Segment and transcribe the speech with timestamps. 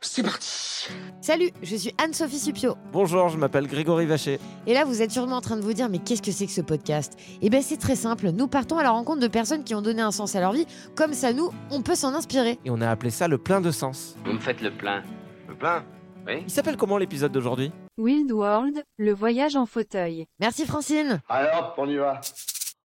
[0.00, 0.48] C'est parti
[1.20, 2.76] Salut, je suis Anne-Sophie Supio.
[2.92, 4.38] Bonjour, je m'appelle Grégory Vacher.
[4.68, 6.52] Et là, vous êtes sûrement en train de vous dire, mais qu'est-ce que c'est que
[6.52, 7.18] ce podcast?
[7.42, 8.30] Eh bien, c'est très simple.
[8.30, 10.66] Nous partons à la rencontre de personnes qui ont donné un sens à leur vie.
[10.94, 12.60] Comme ça, nous, on peut s'en inspirer.
[12.64, 14.14] Et on a appelé ça le plein de sens.
[14.24, 15.02] Vous me faites le plein.
[15.48, 15.84] Le plein?
[16.28, 17.72] Oui Il s'appelle comment l'épisode d'aujourd'hui?
[17.98, 20.26] Wild World, le voyage en fauteuil.
[20.38, 21.20] Merci Francine.
[21.28, 22.20] Alors, on y va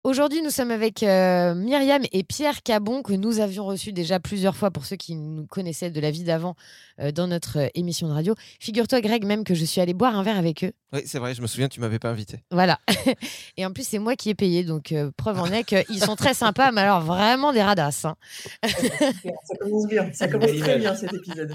[0.04, 4.56] Aujourd'hui, nous sommes avec euh, Myriam et Pierre Cabon, que nous avions reçus déjà plusieurs
[4.56, 6.56] fois pour ceux qui nous connaissaient de la vie d'avant
[7.00, 8.34] euh, dans notre euh, émission de radio.
[8.60, 10.72] Figure-toi, Greg, même que je suis allée boire un verre avec eux.
[10.92, 12.40] Oui, c'est vrai, je me souviens, tu m'avais pas invité.
[12.50, 12.80] Voilà.
[13.58, 16.16] et en plus, c'est moi qui ai payé, donc euh, preuve en est qu'ils sont
[16.16, 18.06] très sympas, mais alors vraiment des radasses.
[18.06, 18.16] hein.
[18.64, 21.54] Ça commence bien, ça commence très bien cet épisode.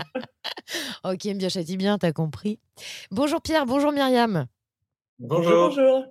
[1.03, 2.61] ok, bien châtie bien, t'as compris.
[3.11, 4.47] Bonjour Pierre, bonjour Myriam.
[5.19, 6.05] Bonjour, bonjour.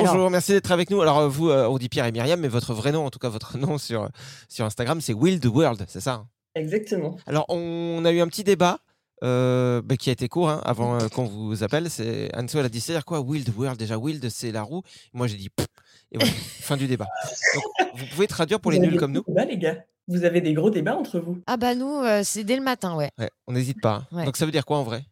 [0.00, 1.00] Alors- Bonjour, merci d'être avec nous.
[1.02, 3.18] Alors, euh, vous, euh, on dit Pierre et Myriam, mais votre vrai nom, en tout
[3.18, 4.08] cas votre nom sur,
[4.48, 6.28] sur Instagram, c'est Wild World, c'est ça hein?
[6.54, 7.16] Exactement.
[7.26, 8.78] Alors, on a eu un petit débat
[9.22, 11.90] euh, bah, qui a été court hein, avant euh, qu'on vous appelle.
[11.90, 13.78] C'est Anso, elle a dit c'est-à-dire quoi Wild World?
[13.78, 14.82] Déjà, Wild, c'est la roue.
[15.12, 15.66] Moi, j'ai dit Pff
[16.12, 17.06] et voilà, fin du débat.
[17.54, 19.84] Donc, vous pouvez traduire pour les Vous nuls comme nous gros débats, les gars.
[20.08, 21.42] Vous avez des gros débats entre vous.
[21.46, 23.10] Ah bah nous, euh, c'est dès le matin, ouais.
[23.18, 24.04] Ouais, on n'hésite pas.
[24.12, 24.16] hein.
[24.16, 24.24] Ouais.
[24.24, 25.04] Donc, ça veut dire quoi en vrai?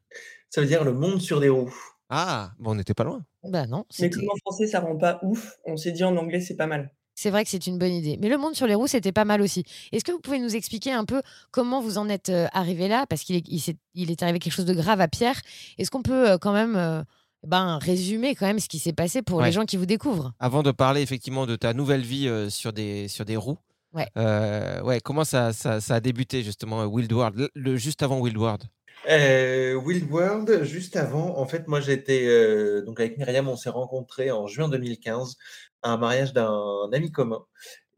[0.50, 1.74] Ça veut dire le monde sur des roues.
[2.10, 3.24] Ah, bon, on n'était pas loin.
[3.44, 6.40] Bah non, Mais comme en français, ça rend pas ouf, on s'est dit en anglais,
[6.40, 6.90] c'est pas mal.
[7.14, 8.18] c'est vrai que c'est une bonne idée.
[8.20, 9.64] Mais le monde sur les roues, c'était pas mal aussi.
[9.92, 13.06] Est-ce que vous pouvez nous expliquer un peu comment vous en êtes euh, arrivé là?
[13.06, 15.40] Parce qu'il est, il s'est- il est arrivé quelque chose de grave à Pierre.
[15.78, 17.02] Est-ce qu'on peut euh, quand même euh,
[17.46, 19.46] ben, résumer quand même ce qui s'est passé pour Ouais.
[19.46, 20.32] les gens qui vous découvrent?
[20.40, 23.58] Avant de parler effectivement de ta nouvelle vie euh, sur, des, sur des roues,
[23.92, 24.08] Ouais.
[24.16, 28.18] euh, ouais, comment ça, ça, ça a débuté justement Wild World, le, le- juste avant
[28.18, 28.64] Wild World
[29.06, 33.70] Euh, Wild World, juste avant, en fait, moi j'étais euh, donc avec Myriam, on s'est
[33.70, 35.36] rencontrés en juin 2015
[35.82, 37.44] à un mariage d'un ami commun.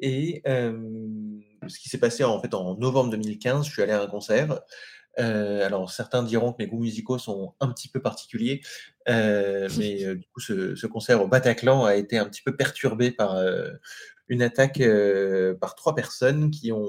[0.00, 4.06] Et ce qui s'est passé en fait en novembre 2015, je suis allé à un
[4.08, 4.60] concert.
[5.18, 8.60] Euh, alors certains diront que mes goûts musicaux sont un petit peu particuliers,
[9.08, 13.12] euh, mais du coup ce, ce concert au Bataclan a été un petit peu perturbé
[13.12, 13.38] par
[14.28, 14.82] une attaque
[15.60, 16.86] par trois personnes qui ont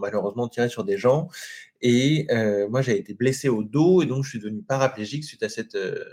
[0.00, 1.28] malheureusement tiré sur des gens.
[1.80, 5.42] Et euh, moi, j'ai été blessé au dos et donc je suis devenu paraplégique suite
[5.42, 6.04] à cette euh,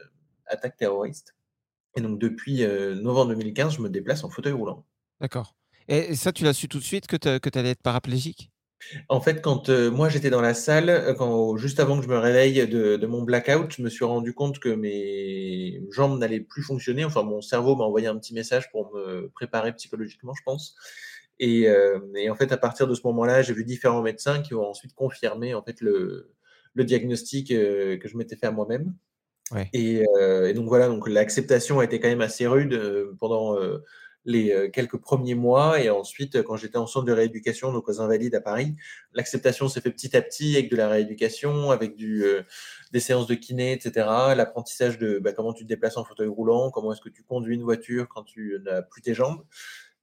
[0.45, 1.35] attaque terroriste.
[1.95, 4.85] Et donc depuis euh, novembre 2015, je me déplace en fauteuil roulant.
[5.21, 5.55] D'accord.
[5.87, 8.49] Et, ça, tu l'as su tout de suite que tu allais être paraplégique?
[9.07, 12.67] En fait, quand moi j'étais dans la salle, quand, juste avant que je me réveille
[12.67, 17.05] de, de mon blackout, je me suis rendu compte que mes jambes n'allaient plus fonctionner.
[17.05, 20.75] Enfin, mon cerveau m'a envoyé un petit message pour me préparer psychologiquement, je pense.
[21.39, 24.53] Et, euh, et en fait, à partir de ce moment-là, j'ai vu différents médecins qui
[24.53, 26.31] ont ensuite confirmé en fait le,
[26.73, 28.93] le diagnostic euh, que je m'étais fait à moi-même.
[29.51, 29.69] Ouais.
[29.73, 32.79] Et, euh, et donc voilà, donc l'acceptation a été quand même assez rude
[33.19, 33.57] pendant
[34.25, 35.81] les quelques premiers mois.
[35.81, 38.75] Et ensuite, quand j'étais en centre de rééducation, donc aux Invalides à Paris,
[39.13, 42.43] l'acceptation s'est fait petit à petit avec de la rééducation, avec du, euh,
[42.91, 44.07] des séances de kiné, etc.
[44.35, 47.55] L'apprentissage de bah, comment tu te déplaces en fauteuil roulant, comment est-ce que tu conduis
[47.55, 49.43] une voiture quand tu n'as plus tes jambes.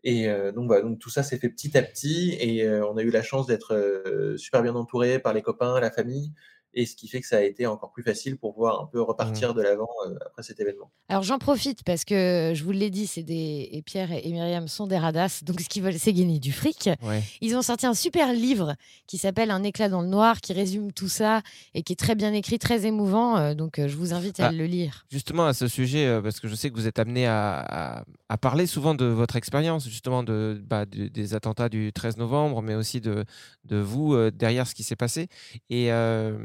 [0.02, 2.96] Et euh, donc, voilà, donc tout ça s'est fait petit à petit et euh, on
[2.96, 6.32] a eu la chance d'être euh, super bien entouré par les copains, la famille.
[6.74, 8.98] Et ce qui fait que ça a été encore plus facile pour pouvoir un peu
[9.00, 9.02] Mmh.
[9.02, 10.90] repartir de l'avant euh, après cet événement.
[11.08, 14.68] Alors j'en profite parce que je vous l'ai dit, c'est des et Pierre et Myriam
[14.68, 16.88] sont des radasses, donc ce qu'ils veulent, c'est gagner du fric.
[17.02, 17.22] Ouais.
[17.40, 18.76] Ils ont sorti un super livre
[19.08, 21.42] qui s'appelle Un éclat dans le noir, qui résume tout ça
[21.74, 23.36] et qui est très bien écrit, très émouvant.
[23.36, 24.52] euh, donc euh, je vous invite à Ah.
[24.52, 25.06] le lire.
[25.10, 27.58] Justement, à ce sujet, euh, parce que je sais que vous êtes amené à,
[27.98, 32.16] à- à parler souvent de votre expérience, justement, de, bah, de- des attentats du 13
[32.16, 33.24] novembre, mais aussi de,
[33.64, 35.26] de vous euh, derrière ce qui s'est passé.
[35.68, 36.38] Et euh,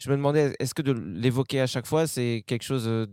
[0.00, 3.06] je me demandais, est-ce que de l'évoquer à chaque fois, c'est quelque chose de,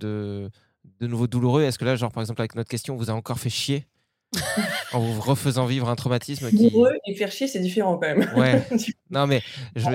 [0.99, 1.61] de nouveau douloureux?
[1.63, 3.85] Est-ce que là, genre, par exemple, avec notre question, on vous a encore fait chier
[4.93, 6.69] en vous refaisant vivre un traumatisme qui.
[6.69, 8.29] Douloureux et faire chier, c'est différent quand même.
[8.35, 8.61] Ouais.
[9.09, 9.41] Non, mais
[9.75, 9.85] je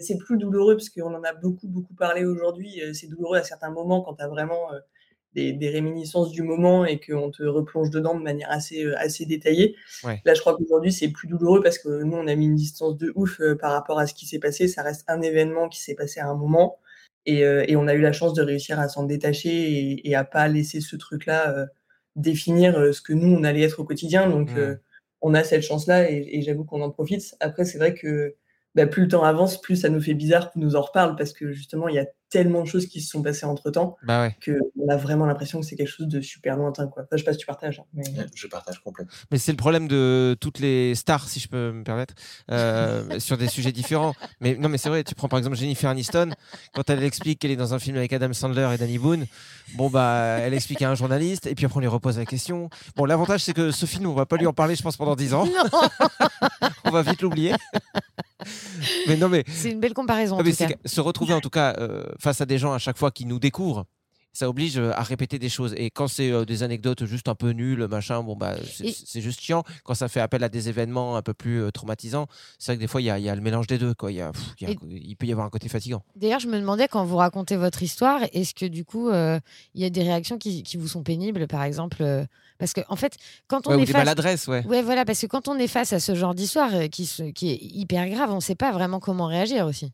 [0.00, 2.80] C'est plus douloureux parce qu'on en a beaucoup, beaucoup parlé aujourd'hui.
[2.82, 4.78] euh, C'est douloureux à certains moments quand tu as vraiment euh,
[5.36, 9.26] des, des réminiscences du moment et qu'on te replonge dedans de manière assez, euh, assez
[9.26, 9.76] détaillée.
[10.02, 10.20] Ouais.
[10.24, 12.96] Là, je crois qu'aujourd'hui, c'est plus douloureux parce que nous, on a mis une distance
[12.96, 14.66] de ouf euh, par rapport à ce qui s'est passé.
[14.66, 16.78] Ça reste un événement qui s'est passé à un moment.
[17.26, 20.14] Et, euh, et on a eu la chance de réussir à s'en détacher et, et
[20.14, 21.66] à pas laisser ce truc-là euh,
[22.16, 24.28] définir ce que nous, on allait être au quotidien.
[24.28, 24.58] Donc, Mm.
[24.58, 24.74] euh,
[25.22, 27.34] on a cette chance-là et, et j'avoue qu'on en profite.
[27.40, 28.34] Après, c'est vrai que
[28.76, 31.32] bah, plus le temps avance, plus ça nous fait bizarre qu'on nous en reparle parce
[31.32, 34.22] que justement, il y a tellement de choses qui se sont passées entre temps Bah
[34.22, 34.36] ouais.
[34.44, 36.88] qu'on a vraiment l'impression que c'est quelque chose de super lointain.
[36.88, 37.04] Quoi.
[37.04, 37.78] Enfin, je sais pas si tu partages.
[37.78, 38.02] hein, mais...
[38.34, 39.12] Je partage complètement.
[39.30, 42.14] Mais c'est le problème de toutes les stars, si je peux me permettre,
[42.50, 44.12] euh, sur des sujets différents.
[44.40, 45.04] Mais non, mais c'est vrai.
[45.04, 46.30] Tu prends par exemple Jennifer Aniston,
[46.74, 49.26] quand elle explique qu'elle est dans un film avec Adam Sandler et Danny Boone.
[49.76, 52.70] Bon bah, elle explique à un journaliste, et puis après on lui repose la question.
[52.96, 55.14] Bon, l'avantage c'est que ce film, on va pas lui en parler, je pense, pendant
[55.14, 55.46] 10 ans.
[56.86, 57.52] On va vite l'oublier.
[59.08, 60.36] mais non, mais c'est une belle comparaison.
[60.36, 60.74] en non, mais tout c'est cas.
[60.74, 63.26] que se retrouver en tout cas euh, face à des gens à chaque fois qui
[63.26, 63.84] nous découvrent,
[64.36, 65.72] ça oblige euh, à répéter des choses.
[65.76, 69.20] Et quand c'est euh, des anecdotes juste un peu nulles, machin, bon bah c'est Et-
[69.22, 69.62] juste chiant.
[69.84, 72.26] Quand ça fait appel à des événements un peu plus euh, traumatisants,
[72.58, 73.94] c'est vrai que des fois il y, a- il y a le mélange des deux.
[73.94, 74.12] Quoi.
[74.12, 76.02] Il, y a, pff, il y a- Et- il peut y avoir un côté fatigant.
[76.16, 79.40] D'ailleurs, je me demandais quand vous racontez votre histoire, est-ce que du coup, euh,
[79.74, 82.04] il y a des réactions qui, qui vous sont pénibles, par exemple
[82.58, 83.16] Parce que en fait,
[83.48, 84.00] quand on Ouais, ou est des face...
[84.02, 84.64] maladresses, ouais.
[84.66, 87.50] Ouais, voilà, parce que quand on est face à ce genre d'histoire qui, se- qui
[87.50, 89.92] est hyper grave, on ne sait pas vraiment comment réagir aussi.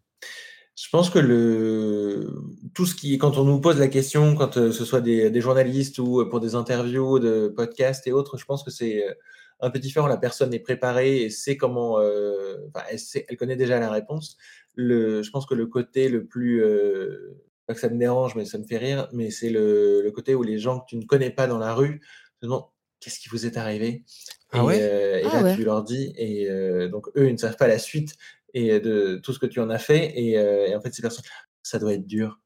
[0.75, 2.33] Je pense que le
[2.75, 5.41] tout ce qui quand on nous pose la question, quand euh, ce soit des, des
[5.41, 9.13] journalistes ou euh, pour des interviews, de podcasts et autres, je pense que c'est euh,
[9.61, 10.07] un peu différent.
[10.07, 13.91] La personne est préparée et sait comment, euh, enfin, elle, sait- elle connaît déjà la
[13.91, 14.39] réponse.
[14.75, 17.37] Le, je pense que le côté le plus, euh,
[17.67, 20.35] pas que ça me dérange, mais ça me fait rire, mais c'est le, le côté
[20.35, 22.01] où les gens que tu ne connais pas dans la rue
[22.41, 22.65] te demandent
[22.99, 24.05] qu'est-ce qui vous est arrivé?
[24.53, 24.81] Ah et, ouais?
[24.81, 25.55] euh, et Ah là, ouais.
[25.55, 26.49] tu leur dis, et
[26.91, 28.17] donc eux, ils ne savent pas la suite
[28.55, 30.13] et de tout ce que tu en as fait.
[30.17, 31.25] Et, euh, et en fait, ces personnes,
[31.63, 32.41] ça doit être dur.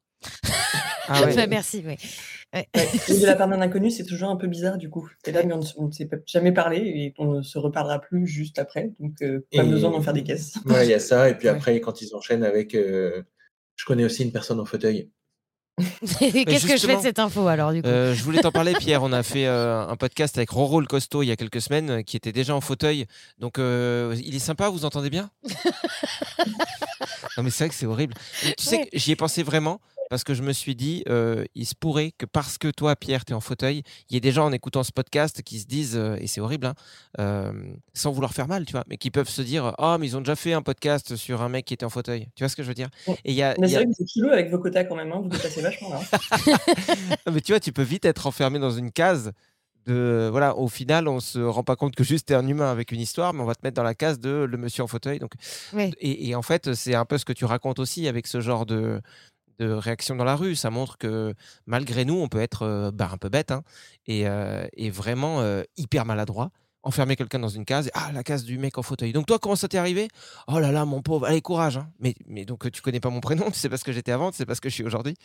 [1.09, 1.35] Ah ouais.
[1.37, 1.97] Bah, merci, oui.
[2.55, 2.67] Ouais.
[2.75, 5.09] Ouais, et de la part d'un inconnu, c'est toujours un peu bizarre du coup.
[5.27, 8.59] Et là, mais on ne s'est jamais parlé et on ne se reparlera plus juste
[8.59, 8.93] après.
[8.99, 10.55] Donc, euh, pas Et- besoin d'en faire des caisses.
[10.65, 11.29] Ouais, il y a ça.
[11.29, 11.55] Et puis Ouais.
[11.55, 12.75] après, quand ils enchaînent avec.
[12.75, 13.23] euh,
[13.77, 15.11] je connais aussi une personne en fauteuil.
[15.79, 18.73] Qu'est-ce que je fais de cette info alors, du coup Euh, je voulais t'en parler,
[18.79, 19.03] Pierre.
[19.03, 21.91] On a fait euh, un podcast avec Roro le Costaud il y a quelques semaines,
[21.91, 23.07] euh, qui était déjà en fauteuil.
[23.39, 25.31] Donc, euh, il est sympa, vous entendez bien?
[27.37, 28.15] Non, mais c'est vrai que c'est horrible.
[28.47, 29.79] Et tu sais que j'y ai pensé vraiment
[30.11, 33.25] parce que je me suis dit, euh, il se pourrait que parce que toi, Pierre,
[33.25, 35.67] tu es en fauteuil, il y ait des gens en écoutant ce podcast qui se
[35.67, 36.75] disent, euh, et c'est horrible, hein,
[37.19, 37.53] euh,
[37.95, 40.21] sans vouloir faire mal, tu vois, mais qui peuvent se dire, oh, mais ils ont
[40.21, 42.29] déjà fait un podcast sur un mec qui était en fauteuil.
[42.37, 42.89] Tu vois ce que je veux dire?
[43.25, 45.11] Et il y a, Mais c'est a- vrai que chelou avec vos quotas quand même.
[45.13, 45.21] Hein.
[45.23, 46.01] Vous dépassez vachement là.
[47.27, 49.33] Non, mais tu vois, tu peux vite être enfermé dans une case.
[49.87, 52.73] De, voilà, au final, on se rend pas compte que juste tu es un humain
[52.73, 54.89] avec une histoire, mais on va te mettre dans la case de le monsieur en
[54.89, 55.21] fauteuil.
[55.21, 55.31] Donc,
[56.01, 59.01] et en fait, c'est un peu ce que tu racontes aussi avec ce genre de,
[59.59, 60.55] de réaction dans la rue.
[60.55, 61.35] Ça montre que
[61.67, 63.63] malgré nous, on peut être euh, bah, un peu bête hein,
[64.07, 66.51] et, euh, et vraiment euh, hyper maladroit.
[66.83, 69.13] Enfermer quelqu'un dans une case, et, ah, la case du mec en fauteuil.
[69.13, 70.07] Donc, toi, comment ça t'est arrivé?
[70.47, 71.79] Oh là là, mon pauvre, allez, courage.
[71.79, 71.91] hein.
[71.99, 74.31] Mais, mais donc, tu connais pas mon prénom, tu sais pas ce que j'étais avant,
[74.31, 75.17] tu sais pas ce que je suis aujourd'hui.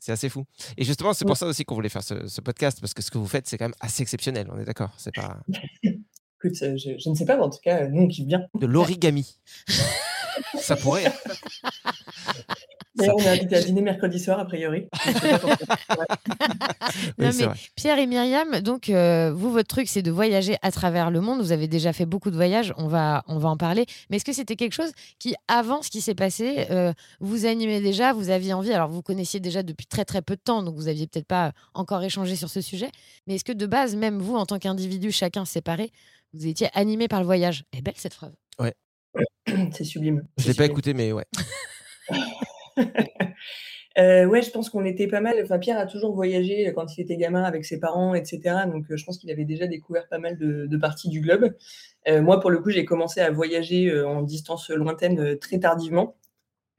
[0.00, 0.44] C'est assez fou.
[0.76, 3.12] Et justement, c'est pour ça aussi qu'on voulait faire ce, ce podcast, parce que ce
[3.12, 4.48] que vous faites, c'est quand même assez exceptionnel.
[4.52, 5.38] On est d'accord C'est pas
[5.84, 8.42] Écoute, je, je ne sais pas, mais en tout cas, nous on kiffe bien.
[8.58, 9.38] de l'origami.
[10.58, 11.12] ça pourrait.
[12.96, 14.88] D'ailleurs, on est invité à dîner mercredi soir, a priori.
[17.18, 17.46] Non, mais.
[17.74, 21.40] Pierre et Myriam, donc euh, vous, votre truc, c'est de voyager à travers le monde.
[21.40, 23.86] Vous avez déjà fait beaucoup de voyages, on va, on va en parler.
[24.10, 27.80] Mais est-ce que c'était quelque chose qui, avant ce qui s'est passé, euh, vous animait
[27.80, 28.72] déjà, vous aviez envie?
[28.72, 31.52] Alors, vous connaissiez déjà depuis très très peu de temps, donc vous aviez peut-être pas
[31.72, 32.90] encore échangé sur ce sujet.
[33.26, 35.90] Mais est-ce que de base, même vous, en tant qu'individu, chacun séparé,
[36.32, 37.64] vous étiez animé par le voyage?
[37.72, 38.34] Eh belle cette phrase.
[39.72, 40.22] C'est sublime.
[40.38, 41.24] Je c'est l'ai pas écouté, mais ouais.
[43.96, 45.36] Euh, ouais, je pense qu'on était pas mal.
[45.60, 48.66] Pierre a toujours voyagé quand il était gamin avec ses parents, etc.
[48.66, 51.54] Donc, je pense qu'il avait déjà découvert pas mal de, parties du globe.
[52.08, 56.16] Euh, moi, pour le coup, j'ai commencé à voyager en distance lointaine très tardivement.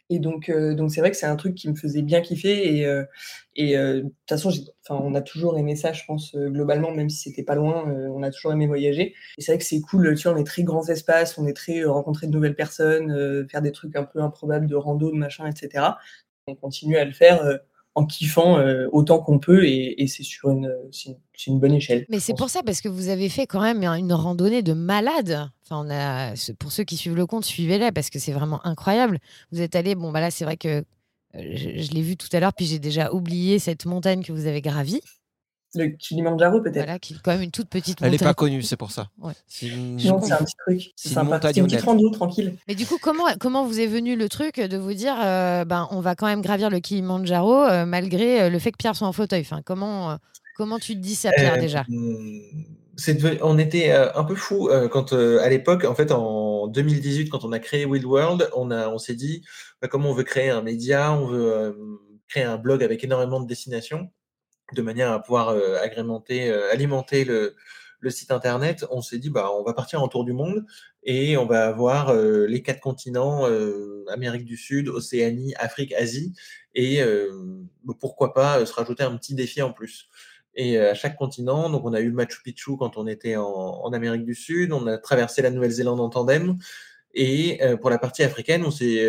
[0.10, 2.78] Et donc, donc c'est vrai que c'est un truc qui me faisait bien kiffer.
[2.78, 2.88] Et,
[3.56, 4.52] et de toute façon,
[4.90, 8.30] on a toujours aimé ça, je pense, globalement, même si c'était pas loin, on a
[8.30, 9.16] toujours aimé voyager.
[9.38, 11.54] Et c'est vrai que c'est cool, tu vois, on est très grands espaces, on est
[11.54, 15.48] très rencontrer de nouvelles personnes, faire des trucs un peu improbables de rando, de machin,
[15.48, 15.86] etc.
[16.48, 17.60] On continue à le faire
[17.96, 18.60] en kiffant
[18.92, 21.16] autant qu'on peut et, et c'est sur une, c'est
[21.48, 22.06] une, bonne échelle.
[22.10, 25.50] Mais c'est pour ça, parce que vous avez fait quand même une randonnée de malade.
[25.64, 29.20] Enfin, on a, pour ceux qui suivent le compte, suivez-la parce que c'est vraiment incroyable.
[29.52, 30.84] Vous êtes allé, bon, bah là, c'est vrai que
[31.34, 34.46] je, je l'ai vu tout à l'heure, puis j'ai déjà oublié cette montagne que vous
[34.46, 35.02] avez gravie.
[35.76, 36.78] Le Kilimanjaro, peut-être.
[36.78, 39.10] Voilà, qui est quand même une toute petite Elle n'est pas connue, c'est pour ça.
[39.20, 39.34] Ouais.
[39.48, 39.98] C'est une...
[39.98, 40.92] Non, c'est un petit truc.
[40.96, 41.40] C'est sympa.
[41.42, 42.56] C'est une petite rando tranquille.
[42.68, 45.88] Mais du coup, comment, comment vous est venu le truc de vous dire, euh, ben,
[45.92, 49.08] on va quand même gravir le Kilimanjaro euh, malgré euh, le fait que Pierre soit
[49.08, 49.42] en fauteuil?
[49.42, 50.16] Enfin, comment, euh,
[50.56, 51.86] comment tu te dis ça, Pierre, Euh, déjà?
[52.98, 56.68] c'est devenu- on était euh, un peu fou quand euh, à l'époque, en fait, en
[56.68, 59.44] 2018, quand on a créé Wild World, on a, on s'est dit
[59.82, 61.74] bah, comment on veut créer un média, on veut euh,
[62.30, 64.08] créer un blog avec énormément de destinations,
[64.74, 67.56] de manière à pouvoir euh, agrémenter, euh, alimenter le,
[68.10, 68.86] site internet.
[68.92, 70.64] On s'est dit bah on va partir en tour du monde
[71.02, 73.46] et on va avoir euh, les quatre continents
[74.14, 76.32] Amérique du Sud, Océanie, Afrique, Asie
[76.76, 77.02] et
[77.84, 80.08] bah, pourquoi pas se rajouter un petit défi en plus.
[80.54, 84.24] Et à chaque continent, donc on a eu Machu Picchu quand on était en, Amérique
[84.24, 86.60] du Sud, on a traversé la Nouvelle-Zélande en tandem,
[87.16, 89.04] et pour la partie africaine, on s'est,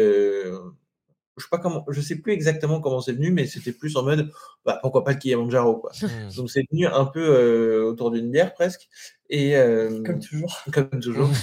[1.37, 4.03] je sais pas comment, je sais plus exactement comment c'est venu, mais c'était plus en
[4.03, 4.31] mode,
[4.65, 5.93] bah, pourquoi pas le Kilimanjaro quoi.
[6.01, 6.35] Hmm.
[6.37, 8.89] Donc c'est venu un peu euh, autour d'une bière presque,
[9.29, 10.63] et euh, Comme toujours.
[10.73, 11.31] comme toujours.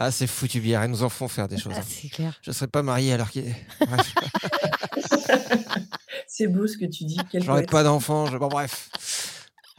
[0.00, 1.72] Ah, c'est foutu bière, ils nous en font faire des choses.
[1.74, 1.84] Ah, hein.
[1.84, 2.38] C'est clair.
[2.42, 3.52] Je serais pas marié alors qu'il
[6.28, 7.18] C'est beau ce que tu dis.
[7.32, 8.26] Quel j'aurais pas d'enfant.
[8.26, 8.38] Je...
[8.38, 8.90] Bon, bref.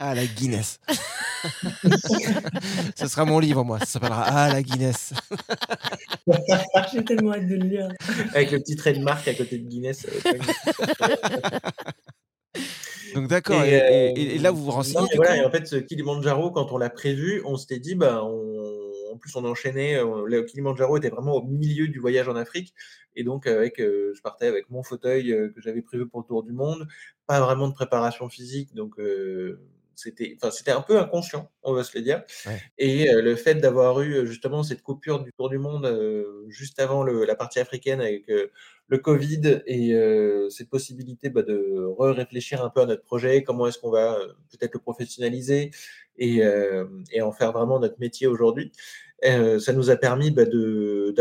[0.02, 0.80] Ah, la Guinness.
[2.96, 3.78] Ce sera mon livre, moi.
[3.80, 5.12] Ça s'appellera Ah, la Guinness.
[6.92, 7.88] J'ai tellement hâte de le lire.
[8.34, 10.06] Avec le petit trait de marque à côté de Guinness.
[10.06, 10.20] euh,
[13.14, 13.62] Donc, d'accord.
[13.62, 15.06] Et, Et, euh, et- et là, vous vous Non, renseignez.
[15.10, 17.94] du voilà, coup et en fait, ce Kilimanjaro, quand on l'a prévu, on s'était dit,
[17.94, 19.12] bah, on...
[19.12, 19.96] en plus, on enchaînait.
[19.96, 22.72] euh, Le Kilimanjaro était vraiment au milieu du voyage en Afrique.
[23.16, 26.26] Et donc, avec, euh, je partais avec mon fauteuil euh, que j'avais prévu pour le
[26.26, 26.88] tour du monde.
[27.26, 28.74] Pas vraiment de préparation physique.
[28.74, 29.60] Donc, euh,
[30.02, 32.22] c'était enfin, c'était un peu inconscient, on va se le dire.
[32.46, 32.60] Ouais.
[32.78, 36.44] Et euh, le fait d'avoir eu euh, justement cette coupure du tour du monde euh,
[36.48, 38.50] juste avant le- la partie africaine avec euh,
[38.88, 39.94] le Covid et
[40.50, 44.18] cette possibilité bah, de réfléchir un peu à notre projet, comment est-ce qu'on va
[44.50, 45.70] peut-être le professionnaliser
[46.18, 46.42] et,
[47.12, 48.72] et en faire vraiment notre métier aujourd'hui.
[49.24, 51.14] Euh, ça nous a permis bah, de,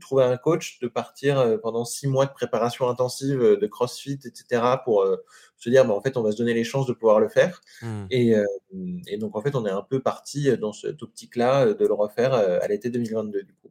[0.00, 4.18] trouver un coach, de partir euh, pendant six mois de préparation intensive euh, de CrossFit,
[4.24, 4.62] etc.
[4.84, 5.16] pour euh,
[5.56, 7.60] se dire, bah, en fait, on va se donner les chances de pouvoir le faire.
[7.82, 8.06] Hmm.
[8.10, 8.44] Et, euh,
[9.06, 12.34] et donc, en fait, on est un peu parti dans cette optique-là de le refaire
[12.34, 13.70] à l'été 2022, du coup.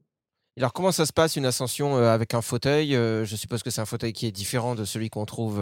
[0.57, 3.85] Alors, comment ça se passe une ascension avec un fauteuil Je suppose que c'est un
[3.85, 5.57] fauteuil qui est différent de celui qu'on trouve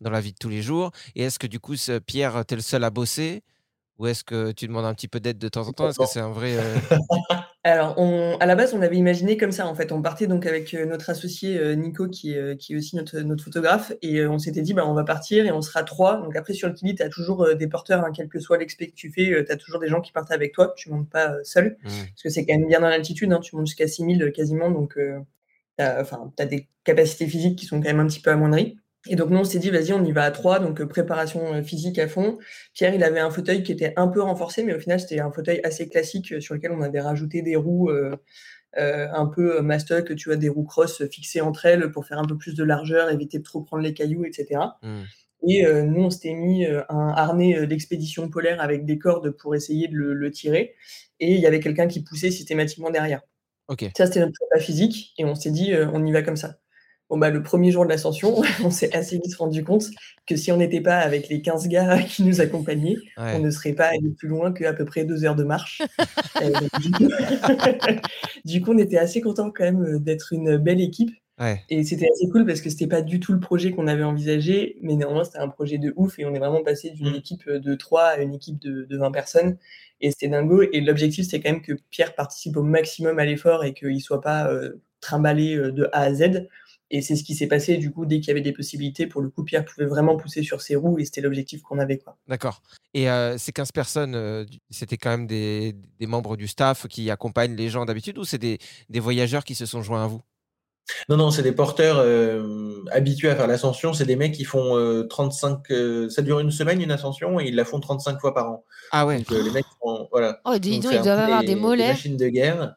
[0.00, 0.92] dans la vie de tous les jours.
[1.16, 1.74] Et est-ce que du coup,
[2.06, 3.42] Pierre, tu es le seul à bosser?
[4.00, 5.90] Ou est-ce que tu demandes un petit peu d'aide de temps en temps?
[5.90, 6.56] Est-ce que c'est un vrai.
[6.56, 6.74] euh,
[7.64, 9.92] Alors, on, à la base, on avait imaginé comme ça, en fait.
[9.92, 13.20] On partait donc avec euh, notre associé euh, Nico, qui, est, qui est aussi notre,
[13.20, 16.16] notre photographe, et on s'était dit, bah, on va partir et on sera trois.
[16.22, 18.88] Donc après, sur le Kili, tu as toujours des porteurs, hein, quel que soit l'expé
[18.88, 21.34] que tu fais, tu as toujours des gens qui partent avec toi, tu montes pas
[21.44, 21.88] seul, hmm.
[21.88, 24.70] parce que c'est quand même bien dans l'altitude, hein, tu montes jusqu'à 6000 euh, quasiment,
[24.70, 26.06] donc tu as,
[26.38, 28.78] as des capacités physiques qui sont quand même un petit peu amoindries.
[29.08, 31.54] Et donc nous, on s'est dit, vas-y, on y va à trois, donc euh, préparation
[31.54, 32.38] euh, physique à fond.
[32.74, 35.32] Pierre, il avait un fauteuil qui était un peu renforcé, mais au final, c'était un
[35.32, 38.14] fauteuil assez classique euh, sur lequel on avait rajouté des roues euh,
[38.76, 42.26] euh, un peu mastoc, tu vois, des roues cross fixées entre elles pour faire un
[42.26, 44.60] peu plus de largeur, éviter de trop prendre les cailloux, etc.
[45.48, 49.88] Et euh, nous, on s'était mis un harnais d'expédition polaire avec des cordes pour essayer
[49.88, 50.74] de le, le tirer.
[51.18, 53.22] Et il y avait quelqu'un qui poussait systématiquement derrière.
[53.96, 55.14] Ça, c'était notre prépa physique.
[55.16, 56.58] Et on s'est dit, on y va comme ça.
[57.10, 59.84] Bon, bah, le premier jour de l'ascension, on s'est assez vite rendu compte
[60.26, 63.34] que si on n'était pas avec les 15 gars qui nous accompagnaient, Ouais.
[63.34, 65.82] on ne serait pas allé plus loin qu'à peu près deux heures de marche.
[66.42, 66.50] Euh,
[66.80, 67.08] du, coup...
[68.46, 71.10] du coup, on était assez content quand même euh, d'être une belle équipe.
[71.38, 71.62] Ouais.
[71.68, 74.76] Et c'était assez cool parce que c'était pas du tout le projet qu'on avait envisagé,
[74.82, 77.16] mais néanmoins c'était un projet de ouf et on est vraiment passé d'une Mm.
[77.16, 79.56] équipe de 3 à une équipe de, de 20 personnes
[80.00, 80.62] et c'était dingo.
[80.72, 84.20] Et l'objectif c'était quand même que Pierre participe au maximum à l'effort et qu'il soit
[84.20, 86.46] pas euh, trimballé euh, de A à Z.
[86.90, 89.06] Et c'est ce qui s'est passé du coup dès qu'il y avait des possibilités.
[89.06, 91.98] Pour le coup, Pierre pouvait vraiment pousser sur ses roues et c'était l'objectif qu'on avait
[91.98, 92.16] quoi.
[92.26, 92.62] D'accord.
[92.94, 97.10] Et euh, ces 15 personnes, euh, c'était quand même des, des membres du staff qui
[97.10, 100.20] accompagnent les gens d'habitude ou c'est des, des voyageurs qui se sont joints à vous?
[101.08, 103.92] Non, non, c'est des porteurs euh, habitués à faire l'ascension.
[103.92, 105.70] C'est des mecs qui font euh, 35.
[105.70, 108.64] euh, ça dure une semaine, une ascension, et ils la font 35 fois par an.
[108.90, 109.18] Ah ouais.
[109.18, 110.08] Donc, euh, les mecs font.
[110.10, 110.40] Voilà.
[110.44, 111.88] Oh, dis Donc, ils doivent avoir des mollets.
[111.88, 112.74] machines de guerre.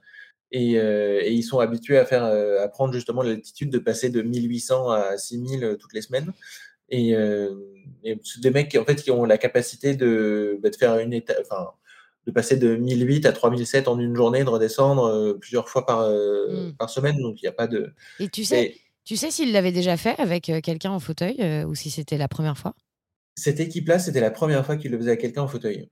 [0.55, 4.12] Et, euh, et ils sont habitués à faire, euh, à prendre justement l'altitude de passer
[4.12, 6.31] de 1800 à 6000 euh, toutes les semaines.
[6.89, 7.50] Et, euh,
[8.03, 11.12] et des mecs qui, en fait, qui ont la capacité de, bah, de faire une
[11.12, 11.72] étape, enfin,
[12.27, 16.74] de passer de 1008 à 3007 en une journée, de redescendre plusieurs fois par, Mm.
[16.77, 17.17] par semaine.
[17.19, 17.91] Donc, il n'y a pas de.
[18.19, 21.74] Et tu sais, Et tu sais s'il l'avait déjà fait avec quelqu'un en fauteuil ou
[21.74, 22.75] si c'était la première fois?
[23.36, 25.89] Cette équipe-là, c'était la première fois qu'ils le faisaient à quelqu'un en fauteuil.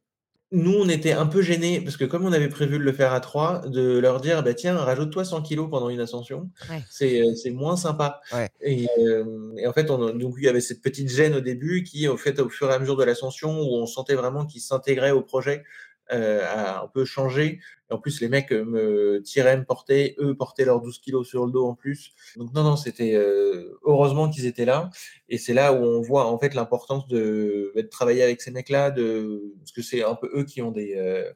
[0.53, 3.13] Nous, on était un peu gênés parce que comme on avait prévu de le faire
[3.13, 6.83] à trois, de leur dire bah, tiens, rajoute-toi 100 kilos pendant une ascension, Ouais.
[6.89, 8.19] c'est euh, c'est moins sympa.
[8.33, 8.49] Ouais.
[8.59, 11.83] Et, euh, et en fait, on, donc il y avait cette petite gêne au début
[11.83, 14.59] qui, au fait, au fur et à mesure de l'ascension, où on sentait vraiment qu'ils
[14.61, 15.63] s'intégraient au projet,
[16.11, 17.59] a un peu changé.
[17.89, 21.45] En plus, les mecs euh, me tiraient, me portaient, eux portaient leurs 12 kilos sur
[21.45, 22.13] le dos en plus.
[22.37, 24.89] Donc non, non, c'était euh, heureusement qu'ils étaient là.
[25.29, 28.51] Et c'est là où on voit en fait l'importance de, bah, de travailler avec ces
[28.51, 31.29] mecs-là, de, parce que c'est un peu eux qui ont des, euh,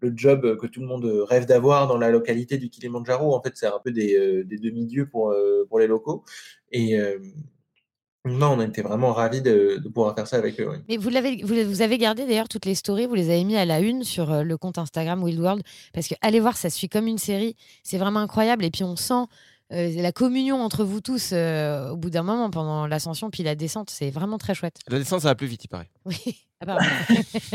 [0.00, 3.34] le job que tout le monde rêve d'avoir dans la localité du Kilimanjaro.
[3.34, 6.24] En fait, c'est un peu des, euh, des demi-dieux pour, euh, pour les locaux.
[6.72, 7.18] Et euh,
[8.24, 10.68] non, on était vraiment ravis de, de pouvoir faire ça avec eux.
[10.70, 10.78] oui.
[10.88, 13.56] Mais vous, l'avez, vous, vous avez gardé d'ailleurs toutes les stories, vous les avez mis
[13.56, 16.68] à la une sur euh, le compte Instagram Wild World, parce que allez voir, ça
[16.68, 19.24] suit comme une série, c'est vraiment incroyable, et puis on sent
[19.72, 23.54] euh, la communion entre vous tous euh, au bout d'un moment pendant l'ascension, puis la
[23.54, 24.78] descente, c'est vraiment très chouette.
[24.88, 25.88] La descente, ça va plus vite, il paraît.
[26.08, 26.86] Oui, apparemment.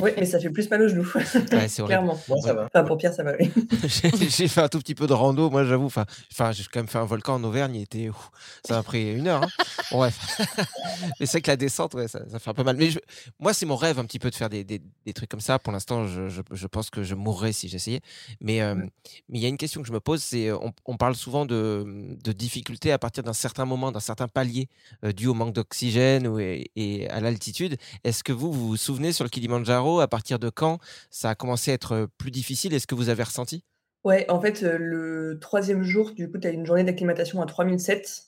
[0.01, 1.07] Oui, mais ça fait plus mal aux genoux.
[1.15, 1.83] Ouais, c'est.
[1.85, 2.17] Clairement.
[2.27, 2.65] Moi, ça va.
[2.73, 3.51] Enfin, pour Pierre, ça va, oui.
[4.29, 5.85] J'ai fait un tout petit peu de rando, moi j'avoue.
[5.87, 8.29] Enfin, enfin, j'ai quand même fait un volcan en Auvergne, il était, ouf,
[8.65, 9.43] ça m'a pris une heure.
[9.43, 9.47] hein.
[9.91, 10.17] Bon, bref,
[11.19, 12.77] mais c'est que la descente, ouais, ça, ça fait un peu mal.
[12.77, 12.99] Mais je-
[13.39, 15.59] moi, c'est mon rêve un petit peu de faire des, des- des trucs comme ça.
[15.59, 18.01] Pour l'instant, je, je- je pense que je mourrais si j'essayais.
[18.39, 20.97] Mais euh, mais il y a une question que je me pose, c'est on, on
[20.97, 21.85] parle souvent de,
[22.23, 24.69] de difficultés à partir d'un certain moment, d'un certain palier,
[25.03, 27.77] euh, dû au manque d'oxygène et, et à l'altitude.
[28.03, 31.35] Est-ce que vous, vous vous souvenez sur le Kilimanjaro, à partir de quand ça a
[31.35, 33.63] commencé à être plus difficile Est-ce que vous avez ressenti?
[34.03, 37.45] Ouais, en fait, euh, le troisième jour, du coup, tu as une journée d'acclimatation à
[37.45, 38.23] 3007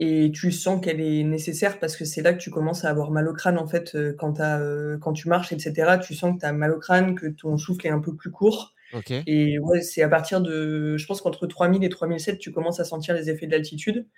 [0.00, 3.12] et tu sens qu'elle est nécessaire parce que c'est là que tu commences à avoir
[3.12, 5.98] mal au crâne, en fait, euh, quand, euh, quand tu marches, etc.
[6.02, 8.32] Tu sens que tu as mal au crâne, que ton souffle est un peu plus
[8.32, 8.74] court.
[8.92, 9.12] Ok.
[9.26, 12.84] Et ouais, c'est à partir de, je pense qu'entre 3000 et 3007, tu commences à
[12.84, 14.08] sentir les effets de l'altitude.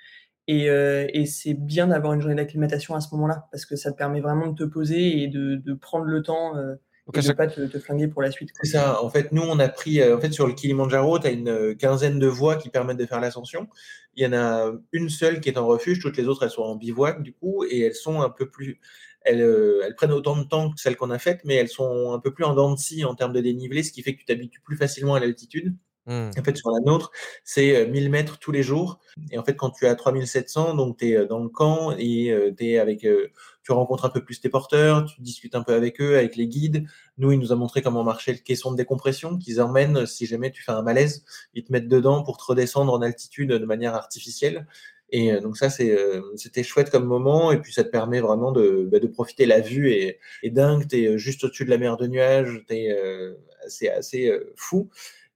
[0.47, 3.93] Et, euh, et c'est bien d'avoir une journée d'acclimatation à ce moment-là parce que ça
[3.93, 6.75] te permet vraiment de te poser et de, de prendre le temps euh,
[7.15, 8.51] et de chaque- pas te, te flinguer pour la suite.
[8.63, 9.03] C'est ça.
[9.03, 11.75] En fait, nous, on a pris, euh, en fait, sur le Kilimanjaro, tu as une
[11.77, 13.69] quinzaine de voies qui permettent de faire l'ascension.
[14.17, 16.63] Il y en a une seule qui est en refuge, toutes les autres, elles sont
[16.63, 18.81] en bivouac, du coup, et elles sont un peu plus.
[19.23, 22.19] Elles, elles prennent autant de temps que celles qu'on a faites, mais elles sont un
[22.21, 24.27] peu plus en dents de scie en termes de dénivelé, ce qui fait que tu
[24.27, 25.75] t'habitues plus facilement à l'altitude.
[26.07, 26.31] Hmm.
[26.39, 27.11] En fait, sur la nôtre,
[27.45, 29.01] c'est euh, 1000 mètres tous les jours.
[29.31, 32.31] Et en fait, quand tu es à 3700, donc tu es dans le camp et
[32.31, 33.29] euh, t'es avec, euh,
[33.63, 36.47] tu rencontres un peu plus tes porteurs, tu discutes un peu avec eux, avec les
[36.47, 36.87] guides.
[37.17, 40.27] Nous, il nous a montré comment marcher le caisson de décompression qu'ils emmènent euh, si
[40.27, 41.25] jamais tu fais un malaise.
[41.55, 44.67] Ils te mettent dedans pour te redescendre en altitude de manière artificielle.
[45.11, 47.53] Et euh, donc ça, euh, c'était chouette comme moment.
[47.53, 49.47] Et puis ça te permet vraiment de, bah, profiter.
[49.47, 50.89] La vue est, dingue.
[50.89, 52.65] Tu es juste au-dessus de la mer de nuages.
[52.71, 53.35] Euh,
[53.69, 54.91] c'est assez euh, fou.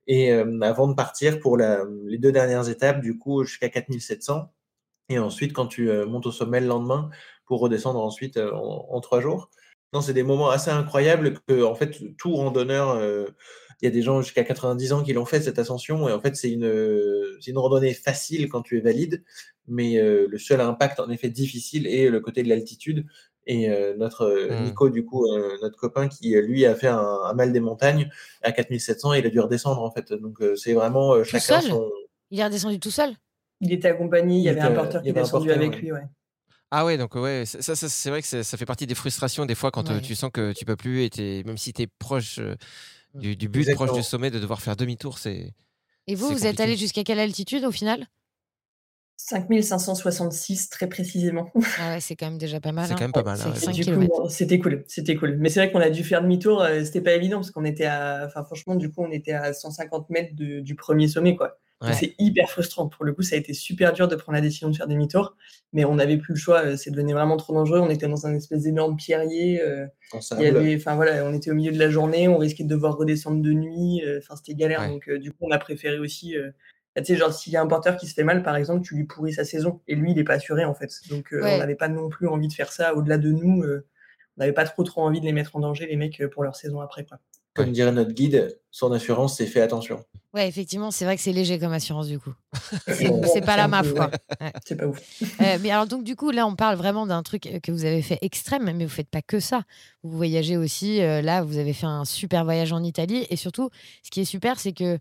[0.09, 4.51] Et euh, avant de partir pour les deux dernières étapes, du coup, jusqu'à 4700.
[5.11, 7.11] Et ensuite, quand tu euh, montes au sommet le lendemain
[7.47, 9.51] pour redescendre ensuite euh, en, trois jours.
[9.93, 13.01] Non, c'est des moments assez incroyables que, en fait, tout randonneur,
[13.81, 16.07] il y a des gens jusqu'à 90 ans qui l'ont fait cette ascension.
[16.11, 16.71] Et en fait, c'est une,
[17.47, 19.25] une randonnée facile quand tu es valide.
[19.67, 23.07] Mais le seul impact, en effet, difficile est le côté de l'altitude.
[23.51, 24.65] Et euh, notre euh, Mm.
[24.65, 28.11] Nico, du coup, euh, notre copain qui, lui, a fait un, un mal des montagnes
[28.43, 30.13] à 4700, il a dû redescendre, en fait.
[30.13, 31.71] Donc, euh, c'est vraiment euh, chacun seul?
[31.71, 31.91] son.
[32.31, 33.15] Il est redescendu tout seul?
[33.61, 35.81] Il était accompagné, il y avait un porteur qui est descendu porteur, avec ouais.
[35.81, 35.93] lui.
[35.93, 36.05] Ouais.
[36.71, 39.47] Ah ouais, donc ouais, ça, ça, c'est vrai que ça, ça fait partie des frustrations
[39.47, 40.01] des fois quand Ouais.
[40.03, 42.55] tu sens que tu peux plus, et t'es- même si tu es proche euh,
[43.15, 43.21] Mm.
[43.21, 43.87] du, du but, Exactement.
[43.87, 45.55] proche du sommet, de devoir faire demi-tour, c'est.
[46.07, 48.07] Et vous, vous êtes allé jusqu'à quelle altitude au final?
[49.19, 51.51] 5566 très précisément.
[51.81, 52.87] Ah ouais, c'est quand même déjà pas mal.
[52.87, 52.97] C'est hein.
[52.99, 53.37] quand même pas mal.
[53.37, 55.37] C'est hein, bon, c'était cool, c'était cool.
[55.39, 57.85] Mais c'est vrai qu'on a dû faire demi-tour, euh, c'était pas évident parce qu'on était
[57.85, 61.59] à, enfin franchement, du coup, on était à 150 mètres de- du premier sommet, quoi.
[61.81, 61.93] Ouais.
[61.93, 62.89] C'est hyper frustrant.
[62.89, 65.37] Pour le coup, ça a été super dur de prendre la décision de faire demi-tour,
[65.73, 66.65] mais on n'avait plus le choix.
[66.65, 67.79] euh, C'est devenu vraiment trop dangereux.
[67.79, 69.61] On était dans un espèce d'énorme pierrier.
[69.63, 70.43] euh, en il sable.
[70.43, 72.97] y avait, enfin voilà, on était au milieu de la journée, on risquait de devoir
[72.97, 74.03] redescendre de nuit.
[74.05, 74.81] euh, Enfin, c'était galère.
[74.81, 74.89] Ouais.
[74.89, 76.35] Donc, euh, du coup, on a préféré aussi.
[76.97, 78.97] Tu sais, genre, s'il y a un porteur qui se fait mal, par exemple, tu
[78.97, 79.81] lui pourris sa saison.
[79.87, 80.91] Et lui, il n'est pas assuré, en fait.
[81.11, 81.55] Donc, euh, Ouais.
[81.55, 83.63] on n'avait pas non plus envie de faire ça au-delà de nous.
[83.63, 83.87] euh,
[84.37, 86.43] on n'avait pas trop, trop envie de les mettre en danger, les mecs, euh, pour
[86.45, 87.19] leur saison après, quoi.
[87.55, 90.05] Comme dirait notre guide, son assurance, c'est fait attention.
[90.33, 92.33] Ouais, effectivement, c'est vrai que c'est léger comme assurance du coup.
[92.87, 94.11] C'est pas la MAF quoi.
[94.41, 94.53] ouais.
[94.65, 95.01] C'est pas ouf.
[95.41, 98.03] Euh, mais alors donc du coup là on parle vraiment d'un truc que vous avez
[98.03, 99.63] fait extrême, mais vous faites pas que ça.
[100.05, 101.01] Vous voyagez aussi.
[101.03, 103.71] euh, là vous avez fait un super voyage en Italie et surtout
[104.05, 104.99] ce qui est super c'est que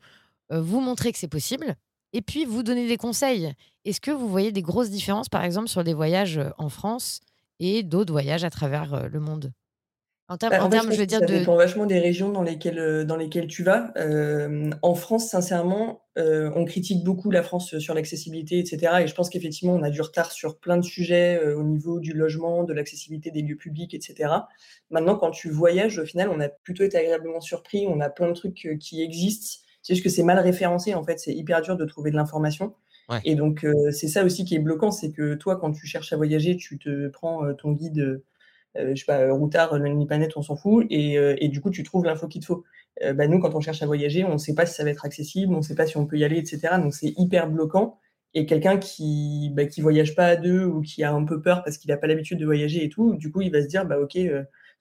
[0.52, 1.76] euh, vous montrez que c'est possible
[2.14, 3.54] et puis vous donnez des conseils.
[3.86, 7.20] Est-ce que vous voyez des grosses différences par exemple sur des voyages euh, en France
[7.60, 9.54] et d'autres voyages à travers euh, le monde?
[10.30, 11.86] En termes, Bah, en en fait, termes, je je veux dire ça de dépend vachement
[11.86, 13.92] des régions dans lesquelles, dans lesquelles tu vas.
[13.98, 19.02] Euh, en France, sincèrement, euh, on critique beaucoup la France sur l'accessibilité, etc.
[19.02, 22.00] Et je pense qu'effectivement, on a du retard sur plein de sujets euh, au niveau
[22.00, 24.30] du logement, de l'accessibilité des lieux publics, etc.
[24.90, 27.86] Maintenant, quand tu voyages, au final, on a plutôt été agréablement surpris.
[27.88, 29.66] On a plein de trucs qui existent.
[29.88, 31.18] C'est juste que c'est mal référencé, en fait.
[31.18, 32.74] C'est hyper dur de trouver de l'information.
[33.08, 33.20] Ouais.
[33.24, 36.12] Et donc, euh, c'est ça aussi qui est bloquant, c'est que toi, quand tu cherches
[36.12, 38.26] à voyager, tu te prends euh, ton guide, euh,
[38.78, 42.04] euh, je sais pas, Routard, Nipanet, on s'en fout, et, et du coup, tu trouves
[42.04, 42.66] l'info qu'il te faut.
[43.02, 45.06] Bah, nous, quand on cherche à voyager, on ne sait pas si ça va être
[45.06, 46.80] accessible, on ne sait pas si on peut y aller, etc.
[46.82, 47.98] Donc, c'est hyper bloquant.
[48.34, 51.64] Et quelqu'un qui bah, qui voyage pas à deux ou qui a un peu peur
[51.64, 53.86] parce qu'il n'a pas l'habitude de voyager et tout, du coup, il va se dire,
[53.86, 54.18] bah ok,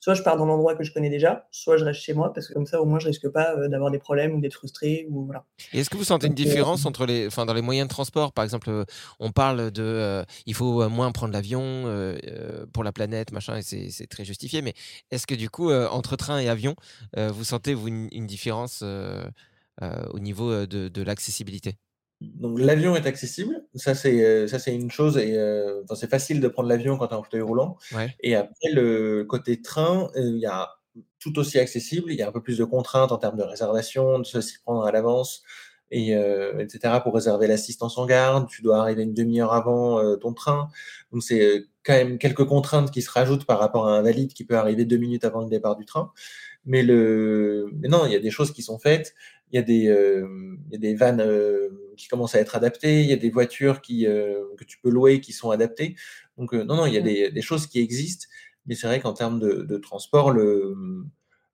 [0.01, 2.49] soit je pars dans l'endroit que je connais déjà, soit je reste chez moi parce
[2.49, 5.07] que comme ça, au moins, je risque pas euh, d'avoir des problèmes ou d'être frustré
[5.11, 5.45] ou voilà.
[5.73, 8.33] Est-ce que vous sentez une euh, différence entre les, enfin, dans les moyens de transport?
[8.33, 8.85] Par exemple, euh,
[9.21, 13.63] on parle de, euh, il faut moins prendre l'avion euh, pour la planète, machin, et
[13.63, 14.63] c'est très justifié.
[14.63, 14.75] Mais
[15.11, 16.77] est-ce que du coup, entre train et avion,
[17.17, 21.77] vous sentez vous une, une différence au niveau de, de l'accessibilité?
[22.23, 26.41] Donc l'avion est accessible, ça c'est euh, ça c'est une chose et euh, c'est facile
[26.41, 27.77] de prendre l'avion quand tu es en fauteuil roulant.
[27.95, 28.15] Ouais.
[28.21, 30.71] Et après le côté train, euh, il y a
[31.19, 34.19] tout aussi accessible, il y a un peu plus de contraintes en termes de réservation,
[34.19, 35.43] de se s'y prendre à l'avance
[35.91, 36.95] et euh, etc.
[37.03, 40.71] pour réserver l'assistance en garde, tu dois arriver une demi-heure avant ton train.
[41.13, 44.45] Donc c'est quand même quelques contraintes qui se rajoutent par rapport à un valide qui
[44.45, 46.13] peut arriver deux minutes avant le départ du train.
[46.65, 49.15] Mais le mais non, il y a des choses qui sont faites
[49.53, 50.27] il y a des, euh,
[50.69, 53.31] il y a des vannes euh, qui commencent à être adaptées, il y a des
[53.31, 55.97] voitures qui, euh, que tu peux louer qui sont adaptées.
[56.39, 58.27] Donc, non, non, il y a des, des choses qui existent,
[58.67, 60.75] mais c'est vrai qu'en termes de, de transport, le,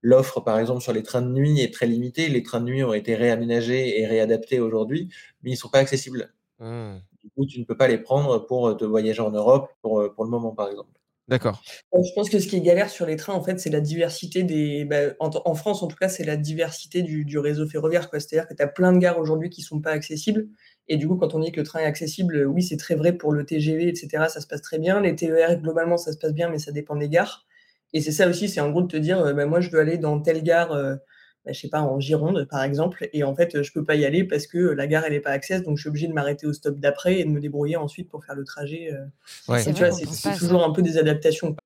[0.03, 2.29] l'offre, par exemple, sur les trains de nuit est très limitée.
[2.29, 5.09] Les trains de nuit ont été réaménagés et réadaptés aujourd'hui,
[5.43, 6.33] mais ils ne sont pas accessibles.
[6.59, 10.13] Hmm, Du coup, tu ne peux pas les prendre pour te voyager en Europe pour,
[10.15, 10.91] pour le moment, par exemple.
[11.33, 11.63] D'accord.
[11.93, 13.81] Ouais, Je pense que ce qui est galère sur les trains, en fait, c'est la
[13.81, 14.85] diversité des.
[14.85, 18.07] bah, en, France, en tout cas, c'est la diversité du, réseau ferroviaire.
[18.13, 20.49] C'est-à-dire que tu as plein de gares aujourd'hui qui sont pas accessibles.
[20.89, 22.97] Et du coup, quand on dit que le train est accessible, euh, oui, c'est très
[22.97, 24.25] vrai pour le TGV, etc.
[24.29, 25.01] Ça se passe très bien.
[25.01, 27.47] Les TER, globalement, ça se passe bien, mais ça dépend des gares.
[27.95, 29.81] Et c'est ça aussi, c'est en gros de te dire, euh, bah, moi, je veux
[29.81, 30.97] aller dans telle gare, euh,
[31.45, 33.09] bah, je sais pas, en Gironde, par exemple.
[33.13, 35.21] Et en fait, euh, je peux pas y aller parce que la gare, elle est
[35.21, 35.63] pas access.
[35.63, 38.25] Donc, je suis obligé de m'arrêter au stop d'après et de me débrouiller ensuite pour
[38.25, 38.91] faire le trajet.
[38.93, 39.05] euh.
[39.49, 39.63] Ouais.
[39.63, 39.77] C'est
[40.07, 40.37] ça.
[40.37, 41.57] toujours un peu des adaptations.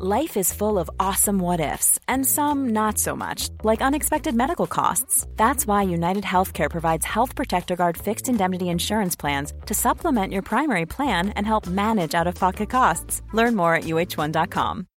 [0.00, 4.66] Life is full of awesome what ifs, and some not so much, like unexpected medical
[4.66, 5.24] costs.
[5.36, 10.42] That's why United Healthcare provides Health Protector Guard fixed indemnity insurance plans to supplement your
[10.42, 13.22] primary plan and help manage out of pocket costs.
[13.32, 14.88] Learn more at uh1.com.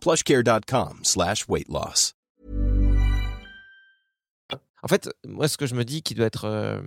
[0.00, 2.14] plushcare.com slash weight loss.
[4.82, 6.80] En fait, moi, ce que je me dis qui doit être euh,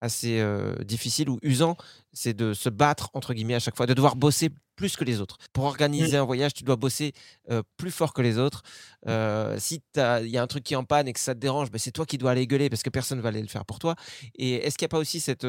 [0.00, 1.76] assez euh, difficile ou usant,
[2.12, 5.20] c'est de se battre, entre guillemets, à chaque fois, de devoir bosser plus que les
[5.20, 5.36] autres.
[5.52, 7.12] Pour organiser un voyage, tu dois bosser
[7.50, 8.62] euh, plus fort que les autres.
[9.08, 11.40] Euh, si il y a un truc qui est en panne et que ça te
[11.40, 13.48] dérange, ben, c'est toi qui dois aller gueuler parce que personne ne va aller le
[13.48, 13.96] faire pour toi.
[14.36, 15.46] Et est-ce qu'il n'y a pas aussi cette,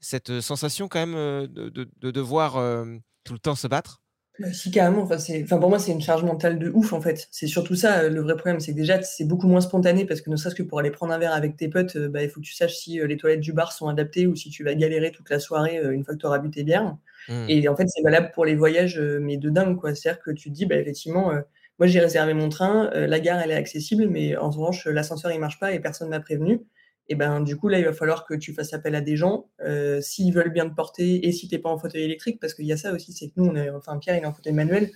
[0.00, 1.14] cette sensation quand même
[1.46, 2.84] de, de- de devoir euh,
[3.24, 4.02] tout le temps se battre?
[4.38, 7.00] Bah, si carrément, enfin, c'est, enfin, pour moi c'est une charge mentale de ouf en
[7.00, 7.26] fait.
[7.30, 10.20] C'est surtout ça euh, le vrai problème, c'est que déjà c'est beaucoup moins spontané parce
[10.20, 12.28] que ne serait-ce que pour aller prendre un verre avec tes potes, euh, bah, il
[12.28, 14.62] faut que tu saches si euh, les toilettes du bar sont adaptées ou si tu
[14.62, 16.96] vas galérer toute la soirée une fois que tu auras bu tes bières.
[17.28, 17.46] Hmm.
[17.48, 19.94] Et en fait c'est valable pour les voyages mais de dingue quoi.
[19.94, 21.40] C'est-à-dire que tu te dis bah effectivement euh,
[21.78, 25.32] moi j'ai réservé mon train, euh, la gare elle est accessible mais en revanche l'ascenseur
[25.32, 26.60] il marche pas et personne m'a prévenu.
[27.08, 29.48] Et ben du coup là il va falloir que tu fasses appel à des gens
[29.60, 32.66] euh, s'ils veulent bien te porter et si t'es pas en fauteuil électrique parce qu'il
[32.66, 34.52] y a ça aussi c'est que nous on est enfin Pierre il est en fauteuil
[34.52, 34.90] manuel.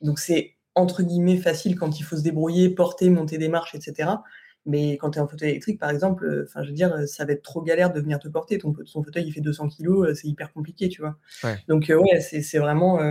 [0.00, 4.10] Donc c'est entre guillemets facile quand il faut se débrouiller porter monter des marches etc
[4.64, 7.26] mais quand tu es en fauteuil électrique par exemple euh, enfin je veux dire ça
[7.26, 8.56] va être trop galère de venir te porter.
[8.56, 11.16] Ton, ton fauteuil il fait 200 kilos euh, c'est hyper compliqué tu vois.
[11.44, 11.58] Ouais.
[11.68, 13.02] donc ouais c'est vraiment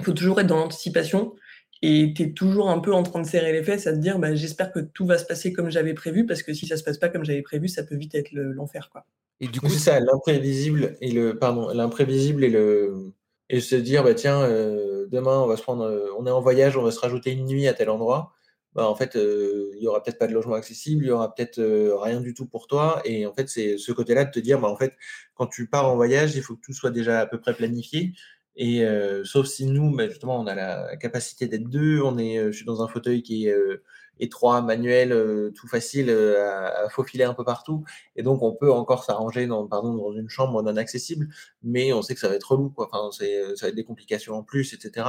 [0.00, 1.34] il faut toujours être dans l'anticipation
[1.82, 4.18] Et tu es toujours un peu en train de serrer les fesses à te dire
[4.18, 6.82] bah, j'espère que tout va se passer comme j'avais prévu parce que si ça se
[6.84, 9.06] passe pas comme j'avais prévu, ça peut vite être le- l'enfer quoi.
[9.40, 13.12] Et du coup, c'est ça, l'imprévisible et le pardon, l'imprévisible et le
[13.50, 16.40] et se dire bah tiens, euh, demain on va se prendre, euh, on est en
[16.40, 18.32] voyage, on va se rajouter une nuit à tel endroit.
[18.74, 21.34] Bah en fait, euh, il y aura peut-être pas de logement accessible, il y aura
[21.34, 23.00] peut-être euh, rien du tout pour toi.
[23.04, 24.94] Et en fait, c'est ce côté-là de te dire bah en fait,
[25.34, 28.12] quand tu pars en voyage, il faut que tout soit déjà à peu près planifié.
[28.60, 32.38] Et euh, sauf si nous, bah, justement, on a la capacité d'être deux, on est,
[32.38, 33.84] euh, je suis dans un fauteuil qui est euh,
[34.18, 37.84] étroit, manuel, euh, tout facile euh, à, à faufiler un peu partout.
[38.16, 41.28] Et donc, on peut encore s'arranger dans, pardon, dans une chambre non accessible,
[41.62, 42.88] mais on sait que ça va être relou, quoi.
[42.92, 45.06] Enfin, c'est, ça va être des complications en plus, etc.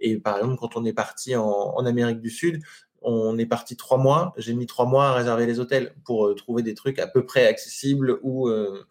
[0.00, 2.60] Et par exemple, quand on est parti en, en Amérique du Sud,
[3.02, 4.34] on est parti trois mois.
[4.38, 7.24] J'ai mis trois mois à réserver les hôtels pour euh, trouver des trucs à peu
[7.24, 8.84] près accessibles ou euh,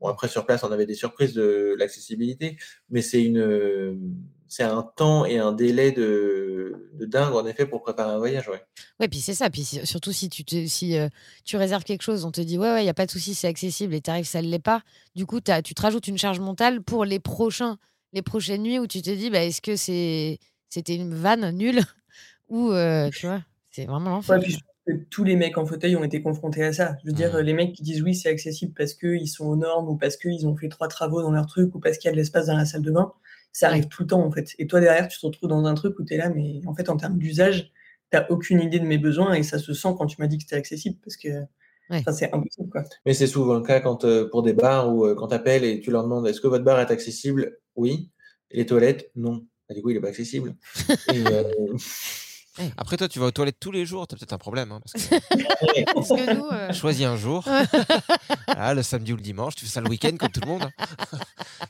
[0.00, 2.56] bon après sur place on avait des surprises de l'accessibilité,
[2.90, 4.16] mais c'est une
[4.48, 8.48] c'est un temps et un délai de, de dingue en effet pour préparer un voyage,
[8.48, 8.62] ouais.
[9.00, 9.50] Ouais, puis c'est ça.
[9.50, 11.08] Puis surtout si tu te, si euh,
[11.44, 13.34] tu réserves quelque chose, on te dit ouais ouais, il y a pas de souci,
[13.34, 14.82] c'est accessible et t'arrives ça ne l'est pas.
[15.14, 17.78] Du coup, t'as- tu te rajoutes une charge mentale pour les prochains
[18.12, 21.80] les prochaines nuits où tu te dis bah est-ce que c'est c'était une vanne nulle?
[22.48, 24.36] Ou euh, tu vois, c'est vraiment l'enfer.
[24.36, 26.96] Ouais, puis je pense que tous les mecs en fauteuil ont été confrontés à ça.
[27.02, 27.40] Je veux dire, Mmh.
[27.40, 30.46] les mecs qui disent oui, c'est accessible parce qu'ils sont aux normes ou parce qu'ils
[30.46, 32.56] ont fait trois travaux dans leur truc ou parce qu'il y a de l'espace dans
[32.56, 33.12] la salle de bain,
[33.52, 34.54] ça arrive tout le temps en fait.
[34.58, 36.74] Et toi derrière, tu te retrouves dans un truc où tu es là, mais en
[36.74, 37.72] fait, en termes d'usage,
[38.10, 40.44] t'as aucune idée de mes besoins et ça se sent quand tu m'as dit que
[40.44, 41.28] c'était accessible parce que
[42.12, 42.84] c'est impossible quoi.
[43.04, 45.64] Mais c'est souvent le cas quand euh, pour des bars où euh, quand tu appelles
[45.64, 47.58] et tu leur demandes est-ce que votre bar est accessible?
[47.74, 48.10] Oui.
[48.50, 49.10] Et les toilettes?
[49.16, 49.44] Non.
[49.68, 50.54] Bah, du coup, il est pas accessible.
[51.12, 51.42] Et, euh,
[52.76, 54.72] Après, toi, tu vas aux toilettes tous les jours, tu as peut-être un problème.
[54.72, 55.14] hein, parce que...
[55.94, 57.44] Parce que nous, euh, Choisis un jour.
[58.58, 60.62] Ah, le samedi ou le dimanche, tu fais ça le week-end comme tout le monde.
[60.62, 61.18] hein.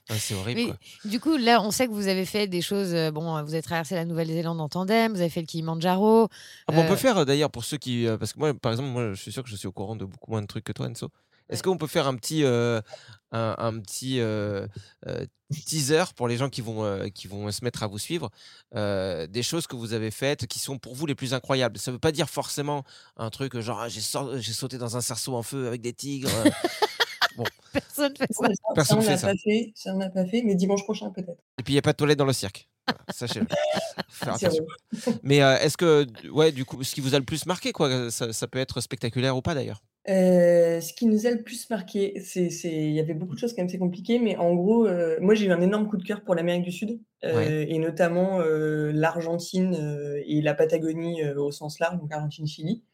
[0.19, 0.61] C'est horrible.
[0.61, 0.77] Mais quoi.
[1.05, 2.95] du coup, là, on sait que vous avez fait des choses.
[2.95, 6.29] euh, bon, vous avez traversé la Nouvelle-Zélande en tandem, vous avez fait le Kilimanjaro.
[6.69, 8.07] Ah, bon, on peut faire euh, d'ailleurs pour ceux qui.
[8.21, 10.05] parce que moi, par exemple, moi, je suis sûr que je suis au courant de
[10.05, 11.09] beaucoup moins de trucs que toi, Enzo.
[11.49, 12.81] Est-ce qu'on peut faire un petit, euh,
[13.33, 14.67] un, un petit euh,
[15.07, 15.25] euh,
[15.67, 18.31] teaser pour les gens qui vont, euh, qui vont se mettre à vous suivre
[18.75, 21.79] euh, Des choses que vous avez faites qui sont pour vous les plus incroyables?
[21.79, 22.85] Ça ne veut pas dire forcément
[23.17, 26.31] un truc genre ah, j'ai sauté dans un cerceau en feu avec des tigres.
[27.37, 27.45] bon.
[27.73, 29.27] Personne fait ça, Personne on fait n'a ça.
[29.29, 31.43] pas fait, ça on n'a pas fait, mais dimanche prochain peut-être.
[31.59, 32.69] Et puis il n'y a pas de toilette dans le cirque.
[32.87, 34.67] Voilà, Sachez-le.
[35.23, 38.11] Mais euh, est-ce que, ouais, du coup, ce qui vous a le plus marqué, quoi,
[38.11, 39.83] ça, ça peut être spectaculaire ou pas d'ailleurs?
[40.09, 43.41] Euh, ce qui nous a le plus marqué, c'est, c'est, il y avait beaucoup de
[43.41, 45.97] choses quand même, c'est compliqué, mais en gros, euh, moi j'ai eu un énorme coup
[45.97, 47.57] de cœur pour l'Amérique du Sud, euh, Ouais.
[47.69, 52.85] et notamment euh, l'Argentine euh, et la Patagonie euh, au sens large, donc Argentine-Chili.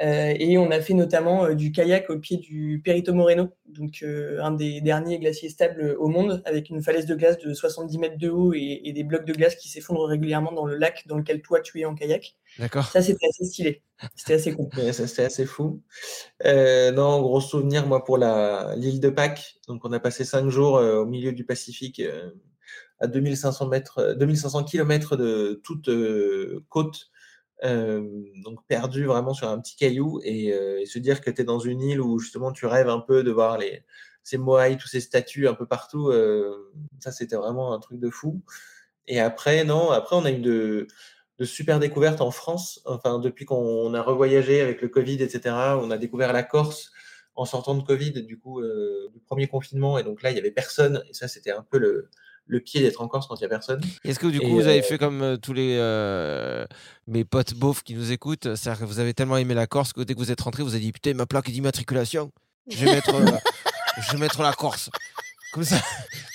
[0.00, 4.00] Euh, et on a fait notamment euh, du kayak au pied du Perito Moreno, donc
[4.02, 7.98] euh, un des derniers glaciers stables au monde, avec une falaise de glace de 70
[7.98, 11.04] mètres de haut et, et des blocs de glace qui s'effondrent régulièrement dans le lac
[11.06, 12.36] dans lequel toi tu es en kayak.
[12.58, 12.84] D'accord.
[12.84, 13.82] Ça, c'était assez stylé.
[14.14, 14.68] C'était assez cool.
[14.76, 15.82] Ouais, ça, c'était assez fou.
[16.44, 19.58] Euh, non, gros souvenir, moi, pour la, l'île de Pâques.
[19.66, 22.30] Donc, on a passé cinq jours euh, au milieu du Pacifique, euh,
[23.00, 27.10] à 2500 mètres, euh, 2500 kilomètres de toute euh, côte.
[27.64, 28.06] Euh,
[28.44, 31.58] donc, perdu vraiment sur un petit caillou et, euh, se dire que tu es dans
[31.58, 33.82] une île où justement tu rêves un peu de voir les,
[34.22, 36.08] ces moaïs, tous ces statues un peu partout.
[36.08, 38.42] euh, ça, c'était vraiment un truc de fou.
[39.06, 40.86] Et après, non, après, on a eu de,
[41.38, 42.80] de super découvertes en France.
[42.86, 46.92] Enfin, depuis qu'on a revoyagé avec le Covid, etc., on a découvert la Corse
[47.34, 49.98] en sortant de Covid, du coup, du premier confinement.
[49.98, 51.02] Et donc là, il n'y avait personne.
[51.08, 52.10] Et ça, c'était un peu le,
[52.48, 53.80] le pied d'être en Corse quand il n'y a personne.
[54.04, 56.66] Est-ce que du coup, Et, vous avez euh, fait comme euh, tous les euh,
[57.06, 60.00] mes potes beaufs qui nous écoutent C'est-à-dire que vous avez tellement aimé la Corse que
[60.00, 62.32] dès que vous êtes rentré, vous avez dit Putain, ma plaque d'immatriculation,
[62.68, 63.36] je vais mettre, euh,
[64.00, 64.90] je vais mettre la Corse.
[65.52, 65.76] Comme ça,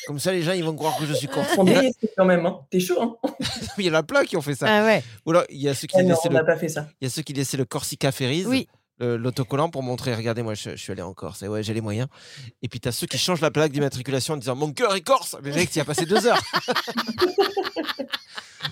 [0.07, 1.49] comme ça, les gens ils vont croire que je suis corse.
[1.57, 2.61] On est quand même, hein.
[2.71, 3.15] T'es chaud, hein
[3.77, 4.65] il y en a plein qui ont fait ça.
[4.67, 5.03] Ah ouais.
[5.25, 6.87] Ou alors, il y a ceux qui Ah non, laissaient on le, pas fait ça.
[6.99, 8.67] il y a ceux qui laissaient le Corsica Ferries, Oui.
[8.99, 11.41] L'autocollant pour montrer Regardez, moi, je, je suis allé en Corse.
[11.43, 12.07] Et ouais, j'ai les moyens.
[12.61, 15.01] Et puis, tu as ceux qui changent la plaque d'immatriculation en disant Mon cœur est
[15.01, 15.35] corse.
[15.43, 16.41] Mais mec, tu y as passé deux heures.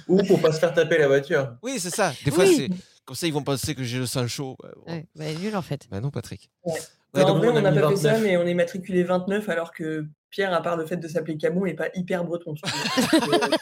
[0.07, 1.55] Ou pour pas se faire taper la voiture.
[1.61, 2.13] Oui, c'est ça.
[2.25, 2.55] Des fois, Oui.
[2.57, 2.69] c'est
[3.05, 4.57] comme ça, ils vont penser que j'ai le sang chaud.
[4.63, 4.91] Ouais, bon.
[4.91, 5.87] Ouais, bah, nul en fait.
[5.89, 6.49] Bah non, Patrick.
[6.63, 6.79] Ouais.
[7.13, 8.23] Ouais, Non, en vrai, on n'a pas fait ça, 29.
[8.23, 11.65] mais on est matriculé 29, alors que Pierre, à part le fait de s'appeler Camon,
[11.65, 12.55] est pas hyper breton.
[12.65, 13.17] euh,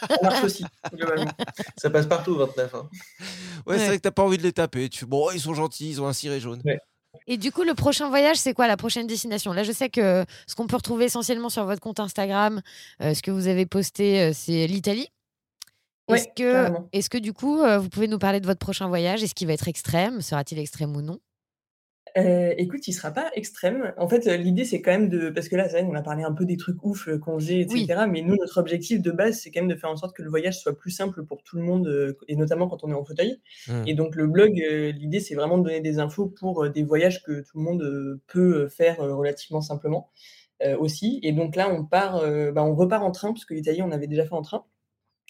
[0.08, 1.32] ça marche aussi, globalement.
[1.76, 2.74] Ça passe partout, 29.
[2.74, 2.88] hein.
[3.66, 4.88] Ouais, c'est vrai que t'as pas envie de les taper.
[4.88, 6.62] Tu fais, bon, ils sont gentils, ils ont un ciré jaune.
[6.64, 6.78] Ouais.
[7.26, 9.52] Et du coup, le prochain voyage, c'est quoi la prochaine destination?
[9.52, 12.62] Là, je sais que ce qu'on peut retrouver essentiellement sur votre compte Instagram,
[13.02, 15.08] euh, ce que vous avez posté, euh, c'est l'Italie.
[16.08, 18.88] Ouais, Est-ce que, est que du coup, euh, vous pouvez nous parler de votre prochain
[18.88, 19.22] voyage?
[19.22, 20.20] Est-ce qu'il va être extrême?
[20.20, 21.18] Sera-t-il extrême ou non?
[22.16, 23.92] Heu, écoute, il sera pas extrême.
[23.96, 26.32] En fait, heu, l'idée, c'est quand même de parce que là, qu'on a parlé un
[26.32, 27.86] peu des trucs ouf, heu, qu'on faisait et Oui.
[27.86, 30.22] cetera, mais nous, notre objectif de base, c'est quand même de faire en sorte que
[30.22, 33.04] le voyage soit plus simple pour tout le monde, et notamment quand on est en
[33.04, 33.40] fauteuil.
[33.66, 33.84] Mmh.
[33.86, 37.40] Et donc le blog, l'idée, c'est vraiment de donner des infos pour, des voyages que
[37.42, 40.10] tout le monde, peut, faire, relativement simplement,
[40.78, 41.20] aussi.
[41.22, 44.06] Et donc là, on part, bah, on repart en train parce que l'Italie, on avait
[44.08, 44.64] déjà fait en train.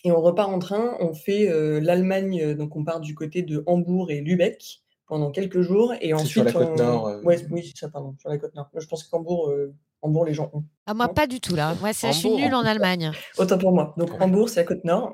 [0.04, 1.48] Et on repart en train, on fait,
[1.80, 6.06] l'Allemagne, donc on part du côté de Hambourg et Lübeck pendant quelques jours et C'est
[6.06, 8.70] sur ensuite la côte on nord, ouais, oui, c'est ça, pardon, sur la côte nord.
[8.74, 10.64] Je pense qu'Hambourg, heu, Hambourg, les gens ont.
[10.86, 11.14] Ah moi Non?
[11.14, 11.74] pas du tout là.
[11.80, 13.12] Moi c'est je suis nulle en Allemagne.
[13.36, 13.92] Autant pour moi.
[13.98, 15.12] Donc Hambourg, c'est la côte nord.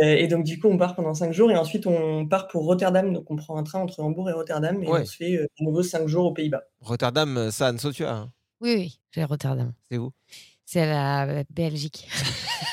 [0.00, 2.64] Heu, et donc du coup, on part pendant 5 jours et ensuite on part pour
[2.64, 3.12] Rotterdam.
[3.12, 5.64] Donc on prend un train entre Hambourg et Rotterdam et on se fait, heu, de
[5.64, 6.62] nouveau 5 jours aux Pays-Bas.
[6.80, 8.02] Rotterdam, euh, ça, as.
[8.08, 9.72] hein Oui, oui, j'ai Rotterdam.
[9.90, 10.12] C'est où?
[10.72, 12.08] C'est la euh, Belgique.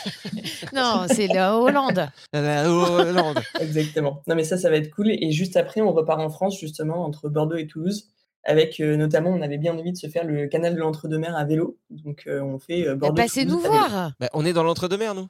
[0.73, 2.07] non, c'est la Hollande.
[2.31, 3.41] La Hollande.
[3.59, 4.23] Exactement.
[4.25, 5.09] Non, mais ça, ça va être cool.
[5.09, 8.07] Et juste après, on repart en France, justement, entre Bordeaux et Toulouse,
[8.45, 11.43] avec euh, notamment, on avait bien envie de se faire le canal de l'Entre-deux-Mers à
[11.43, 11.77] vélo.
[11.89, 13.21] Donc, euh, on fait euh, Bah, Bordeaux.
[13.21, 13.89] passez nous Toulouse à vélo.
[13.89, 14.11] voir.
[14.17, 15.27] Bah, on est dans l'entre-deux-mer, nous.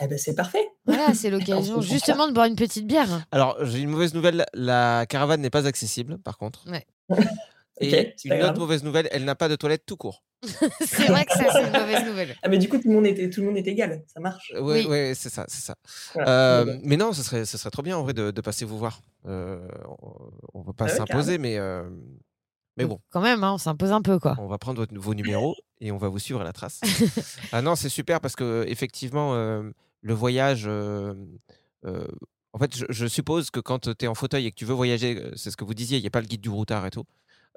[0.00, 0.68] Eh ben, c'est parfait.
[0.86, 3.26] Voilà, c'est l'occasion justement de boire une petite bière.
[3.32, 4.46] Alors, j'ai une mauvaise nouvelle.
[4.54, 6.64] La caravane n'est pas accessible, par contre.
[6.70, 6.86] Ouais.
[7.80, 8.58] Et une autre grave.
[8.58, 10.22] mauvaise nouvelle, elle n'a pas de toilette tout court.
[10.80, 12.36] c'est vrai que ça c'est une mauvaise nouvelle.
[12.42, 14.04] Ah, mais du coup, tout le monde était, tout le monde est égal.
[14.12, 14.52] Ça marche.
[14.54, 14.86] Ouais, Oui.
[14.86, 15.76] ouais, c'est ça, c'est ça.
[16.14, 16.30] Voilà.
[16.30, 16.80] Euh, Mais bon.
[16.84, 19.00] mais non, ce serait, ce serait trop bien en vrai de, de passer vous voir.
[19.26, 19.66] Euh,
[20.02, 20.12] on,
[20.54, 21.88] on va pas Ah ouais, s'imposer, mais, euh,
[22.76, 24.36] mais bon, Quand même, hein, on s'impose un peu quoi.
[24.38, 26.80] on va prendre votre- vos numéros et on va vous suivre à la trace.
[27.52, 29.62] ah non, c'est super parce que effectivement, euh,
[30.02, 30.64] le voyage.
[30.66, 31.14] euh,
[31.84, 32.06] euh,
[32.52, 34.74] en fait, je, je suppose que quand tu es en fauteuil et que tu veux
[34.74, 36.90] voyager, c'est ce que vous disiez, il n'y a pas le guide du routard et
[36.90, 37.04] tout.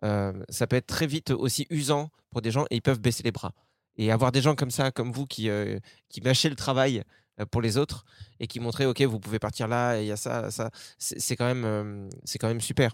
[0.04, 3.24] Euh, ça peut être très vite aussi usant pour des gens et ils peuvent baisser
[3.24, 3.54] les bras.
[3.98, 5.78] Et avoir des gens comme ça, comme vous, qui, euh,
[6.10, 7.04] qui mâchaient le travail
[7.40, 8.06] euh, pour les autres
[8.40, 11.46] et qui montraient, OK, vous pouvez partir là il y a ça, ça, c'est quand,
[11.54, 12.94] même, c'est quand même super.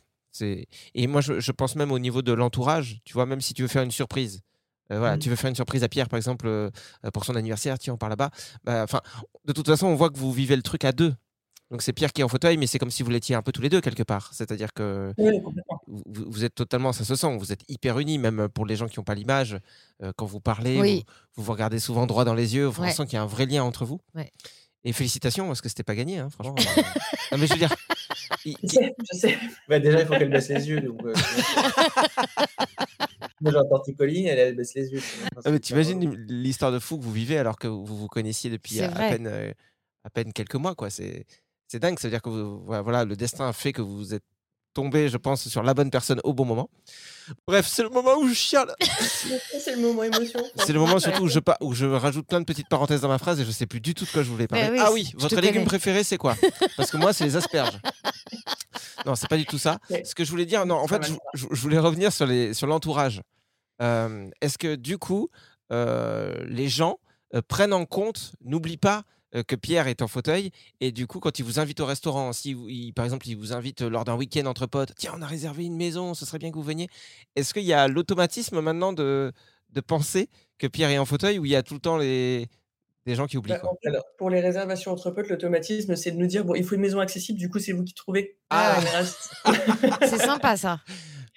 [0.94, 3.62] Et moi, je, je pense même au niveau de l'entourage, tu vois, même si tu
[3.64, 4.42] veux faire une surprise.
[4.92, 5.20] euh, voilà, Mhm.
[5.22, 6.70] tu veux faire une surprise à Pierre, par exemple, euh,
[7.14, 8.30] pour son anniversaire, tiens, on part là-bas.
[8.64, 8.86] Bah,
[9.46, 11.14] de toute façon, on voit que vous vivez le truc à deux.
[11.70, 13.52] Donc c'est Pierre qui est en fauteuil, mais c'est comme si vous l'étiez un peu
[13.52, 14.34] tous les deux quelque part.
[14.34, 15.42] C'est-à-dire que Oui,
[15.88, 19.00] vous, êtes totalement, ça se sent, vous êtes hyper unis, même pour les gens qui
[19.00, 19.58] n'ont pas l'image.
[20.04, 21.04] euh, quand vous parlez, Oui.
[21.36, 22.92] vous, vous vous regardez souvent droit dans les yeux, on Ouais.
[22.92, 24.00] sent qu'il y a un vrai lien entre vous.
[24.16, 24.32] Ouais.
[24.86, 26.56] Et félicitations, parce que c'était pas gagné, hein, franchement.
[26.58, 26.58] euh.
[27.34, 27.76] non, mais je veux dire,
[28.46, 29.38] il- Je sais, je sais.
[29.68, 30.80] Bah, déjà, il faut qu'elle baisse les yeux.
[30.82, 31.14] Donc, euh,
[33.42, 35.02] Moi, j'ai un torticolis, elle, elle baisse les yeux.
[35.44, 38.82] Ah, mais t'imagines l'histoire de fou que vous vivez alors que vous vous connaissiez depuis
[38.82, 39.52] à, peine, euh,
[40.04, 40.76] à peine quelques mois.
[40.76, 40.90] quoi.
[40.90, 41.26] C'est
[41.68, 42.00] c'est dingue.
[42.00, 44.24] Ça veut dire que vous- voilà, le destin a fait que vous êtes
[44.74, 46.70] tombé, je pense, sur la bonne personne au bon moment.
[47.48, 48.76] Bref, c'est le moment où je chiale.
[49.60, 50.40] C'est le moment émotion.
[50.56, 53.18] C'est le moment surtout où je, où je rajoute plein de petites parenthèses dans ma
[53.18, 54.70] phrase et je sais plus du tout de quoi je voulais parler.
[54.72, 55.66] Oui, ah oui, votre légume connais.
[55.66, 56.36] préféré, c'est quoi?
[56.78, 57.80] Parce que moi, c'est les asperges.
[59.06, 59.78] Non, c'est pas du tout ça.
[60.04, 61.02] Ce que je voulais dire, non, en fait,
[61.34, 63.22] je, voulais revenir sur les sur l'entourage.
[63.82, 65.30] Euh, Est-ce que du coup,
[65.72, 66.98] euh, les gens
[67.34, 69.02] euh, prennent en compte, n'oublient pas euh,
[69.48, 72.52] que Pierre est en fauteuil et du coup, quand il vous invite au restaurant, si
[72.70, 75.66] il- par exemple, il vous invite lors d'un week-end entre potes, tiens, on a réservé
[75.66, 76.88] une maison, ce serait bien que vous veniez.
[77.36, 79.32] Est-ce qu'il y a l'automatisme maintenant de
[79.72, 82.48] de penser que Pierre est en fauteuil ou il y a tout le temps les
[83.06, 83.72] des gens qui oublient Bah, quoi?
[83.86, 86.82] alors, pour les réservations entre potes, l'automatisme, c'est de nous dire bon, il faut une
[86.82, 88.38] maison accessible, du coup, c'est vous qui trouvez.
[88.50, 88.80] Ah.
[89.04, 89.46] C'est-
[90.10, 90.80] C'est sympa ça.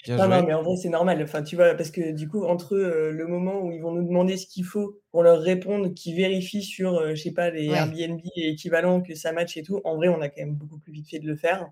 [0.04, 0.36] Bien Non, joué.
[0.40, 1.22] non, mais en vrai, c'est normal.
[1.22, 4.06] Enfin, tu vois, parce que du coup, entre euh, le moment où ils vont nous
[4.06, 7.68] demander ce qu'il faut pour leur répondre, qu'ils vérifient sur, euh, je sais pas, les
[7.68, 7.76] Ouais.
[7.76, 10.78] Airbnb et équivalents, que ça match et tout, en vrai, on a quand même beaucoup
[10.78, 11.68] plus vite fait de le faire.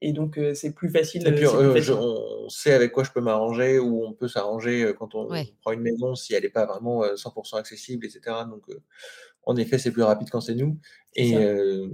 [0.00, 1.26] Et donc, euh, c'est plus facile.
[1.26, 1.82] Et puis, euh, c'est plus facile.
[1.84, 5.48] je- on sait avec quoi je peux m'arranger ou on peut s'arranger quand on Ouais.
[5.62, 8.44] prend une maison si elle n'est pas vraiment euh, 100% accessible, etc.
[8.48, 8.80] Donc, euh,
[9.44, 10.78] en effet, c'est plus rapide quand c'est nous.
[11.16, 11.38] Et, ça.
[11.38, 11.88] euh,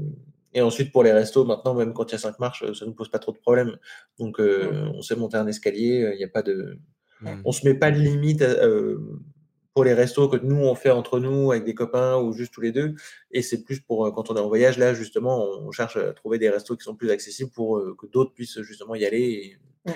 [0.54, 2.84] et ensuite, pour les restos, maintenant, même quand il y a cinq marches, euh, ça
[2.84, 3.76] ne nous pose pas trop de problèmes.
[4.18, 4.92] Donc, euh, Mhm.
[4.96, 6.78] on sait monter un escalier, euh, il n'y a pas de.
[7.20, 7.42] Mm.
[7.44, 8.98] On se met pas de limite euh,
[9.74, 12.60] pour les restos que nous, on fait entre nous avec des copains ou juste tous
[12.60, 12.94] les deux.
[13.30, 16.12] Et c'est plus pour euh, quand on est en voyage, là, justement, on cherche à
[16.12, 19.20] trouver des restos qui sont plus accessibles pour euh, que d'autres puissent justement y aller
[19.22, 19.92] et, Mm.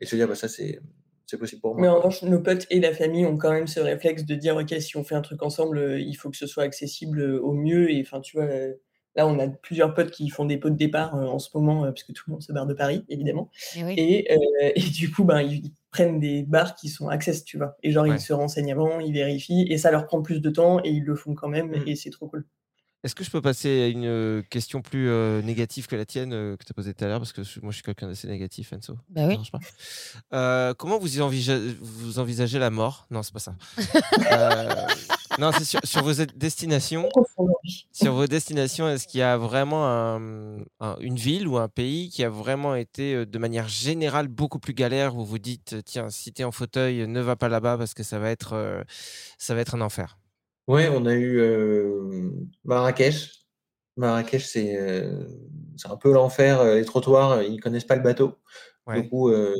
[0.00, 0.80] et se dire, bah, ça, c'est
[1.28, 1.82] c'est possible pour moi.
[1.82, 4.54] Mais en revanche, nos potes et la famille ont quand même ce réflexe de dire
[4.56, 7.40] ok, si on fait un truc ensemble, euh, il faut que ce soit accessible euh,
[7.40, 7.90] au mieux.
[7.90, 8.74] Et enfin, tu vois, euh,
[9.16, 11.84] là, on a plusieurs potes qui font des pots de départ euh, en ce moment,
[11.84, 13.50] euh, parce que tout le monde se barre de Paris, évidemment.
[13.74, 13.94] Et oui.
[13.96, 14.36] Et, euh,
[14.76, 17.76] et du coup, ben, ils, prennent des bars qui sont access, tu vois.
[17.82, 18.16] Et genre, Ouais.
[18.16, 21.02] ils se renseignent avant, ils vérifient, et ça leur prend plus de temps, et ils
[21.04, 21.88] le font quand même, Mm.
[21.88, 22.44] et c'est trop cool.
[23.02, 26.56] Est-ce que je peux passer à une question plus euh, négative que la tienne euh,
[26.56, 27.18] que tu as posée tout à l'heure?
[27.20, 28.98] Parce que je- moi, je suis quelqu'un d'assez négatif, Enzo.
[29.08, 29.38] Bah oui.
[29.52, 29.60] pas
[30.34, 33.06] Euh, comment vous, envisagez, vous envisagez la mort?
[33.10, 33.54] Non, c'est pas ça.
[35.38, 37.08] Non, c'est sur, sur vos destinations.
[37.92, 42.08] Sur vos destinations, est-ce qu'il y a vraiment un- un- une ville ou un pays
[42.10, 45.82] qui a vraiment été, euh, de manière générale, beaucoup plus galère où vous dites, euh,
[45.84, 48.54] tiens, si tu es en fauteuil, ne va pas là-bas parce que ça va être,
[48.54, 48.82] euh,
[49.38, 50.18] ça va être un enfer
[50.68, 52.30] Ouais, on a eu euh,
[52.64, 53.30] Marrakech.
[53.96, 55.26] Marrakech, c'est euh,
[55.76, 56.60] c'est un peu l'enfer.
[56.60, 58.34] euh, Les trottoirs, euh, ils connaissent pas le bateau.
[58.86, 59.02] Ouais.
[59.02, 59.54] Du coup, euh,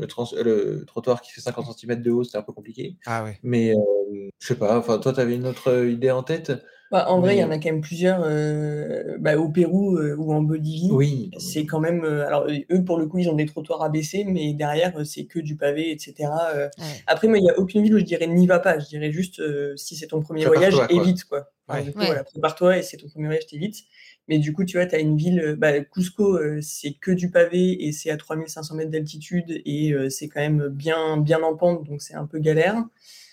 [0.00, 2.96] le, trans- le trottoir qui fait 50 cm de haut, c'était un peu compliqué.
[3.06, 3.38] Ah ouais.
[3.44, 6.52] Mais euh, je sais pas, enfin, toi, tu avais une autre idée en tête?
[6.90, 8.22] Bah, en vrai, il y en a quand même plusieurs.
[8.26, 11.30] euh, bah, au Pérou euh, ou en Bolivie, Oui.
[11.38, 12.04] c'est quand même.
[12.04, 15.38] euh, alors, eux, pour le coup, ils ont des trottoirs abaissés, mais derrière, c'est que
[15.38, 16.28] du pavé, etc.
[16.54, 16.68] euh.
[17.06, 18.78] Après, moi, il n'y a aucune ville où je dirais n'y va pas.
[18.78, 20.86] Je dirais juste, euh, si c'est ton premier voyage, quoi.
[20.92, 21.48] évite, quoi.
[21.68, 22.08] Enfin, Ouais.
[22.10, 22.22] Ouais.
[22.24, 23.84] prépare-toi et c'est ton premier voyage, t'évites.
[24.28, 27.10] Mais du coup, tu vois, tu as une ville, euh, bah, Cusco, euh, c'est que
[27.10, 31.42] du pavé et c'est à 3500 mètres d'altitude et euh, c'est quand même bien, bien
[31.42, 32.84] en pente, donc c'est un peu galère.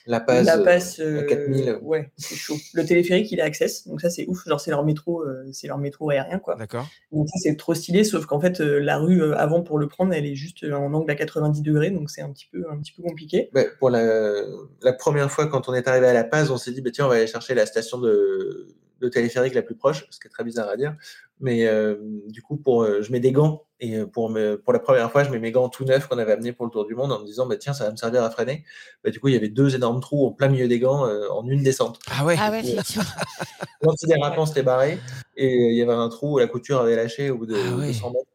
[0.10, 1.80] La Paz, La euh, Paz, à euh, 4000.
[1.84, 2.56] ouais, c'est chaud.
[2.74, 4.44] Le téléphérique, il est access, donc ça c'est ouf.
[4.48, 6.56] Genre c'est leur métro, euh, c'est leur métro aérien quoi.
[6.56, 6.88] D'accord.
[7.12, 9.88] Donc ça c'est trop stylé, sauf qu'en fait euh, la rue euh, avant pour le
[9.88, 12.66] prendre, elle est juste euh, en angle à 90 degrés, donc c'est un petit peu
[12.72, 13.52] un petit peu compliqué.
[13.54, 14.42] Ouais, pour la,
[14.82, 17.06] la première fois, quand on est arrivé à La Paz, on s'est dit, bah, tiens,
[17.06, 18.68] on va aller chercher la station de,
[19.00, 20.96] de téléphérique la plus proche, ce qui est très bizarre à dire.
[21.40, 21.96] Mais euh,
[22.28, 23.64] du coup, pour, euh, je mets des gants.
[23.82, 26.18] Et euh, pour, me, pour la première fois, je mets mes gants tout neufs qu'on
[26.18, 27.96] avait amenés pour le tour du monde en me disant, bah, tiens, ça va me
[27.96, 28.66] servir à freiner.
[29.04, 31.30] Bah, du coup, il y avait deux énormes trous en plein milieu des gants euh,
[31.30, 32.00] en une descente.
[32.12, 32.62] Ah ouais Ah ouais.
[33.82, 35.00] L'antidérapant s'était barré
[35.38, 37.78] et il y avait un trou où la couture avait lâché au bout de, Ah
[37.78, 37.88] ouais.
[37.88, 38.26] de 100 mètres.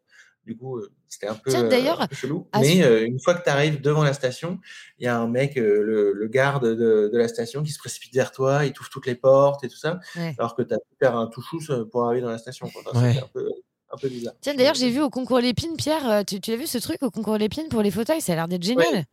[0.46, 2.46] Du coup, euh, c'était un peu, Tiens, euh, d'ailleurs, un peu chelou.
[2.54, 4.58] Mais ce- euh, une fois que tu arrives devant la station,
[4.98, 7.78] il y a un mec, euh, le, le garde de, de la station, qui se
[7.78, 10.34] précipite vers toi, il t'ouvre toutes les portes et tout ça, Ouais.
[10.38, 12.66] alors que tu as pu faire un touchous euh, pour arriver dans la station.
[12.66, 13.16] Enfin, Ouais.
[13.18, 13.48] Un peu,
[13.90, 14.34] un peu bizarre.
[14.40, 17.10] Tiens, d'ailleurs, j'ai vu au concours Lépine, Pierre, tu, tu as vu ce truc au
[17.10, 19.04] concours Lépine pour les fauteuils Ça a l'air d'être génial.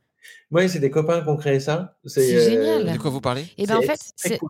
[0.51, 1.97] Oui, c'est des copains qui ont créé ça.
[2.05, 2.93] C'est euh, génial.
[2.93, 3.45] De quoi vous parlez?
[3.57, 4.49] Et ben en C'est- fait, c'est cool,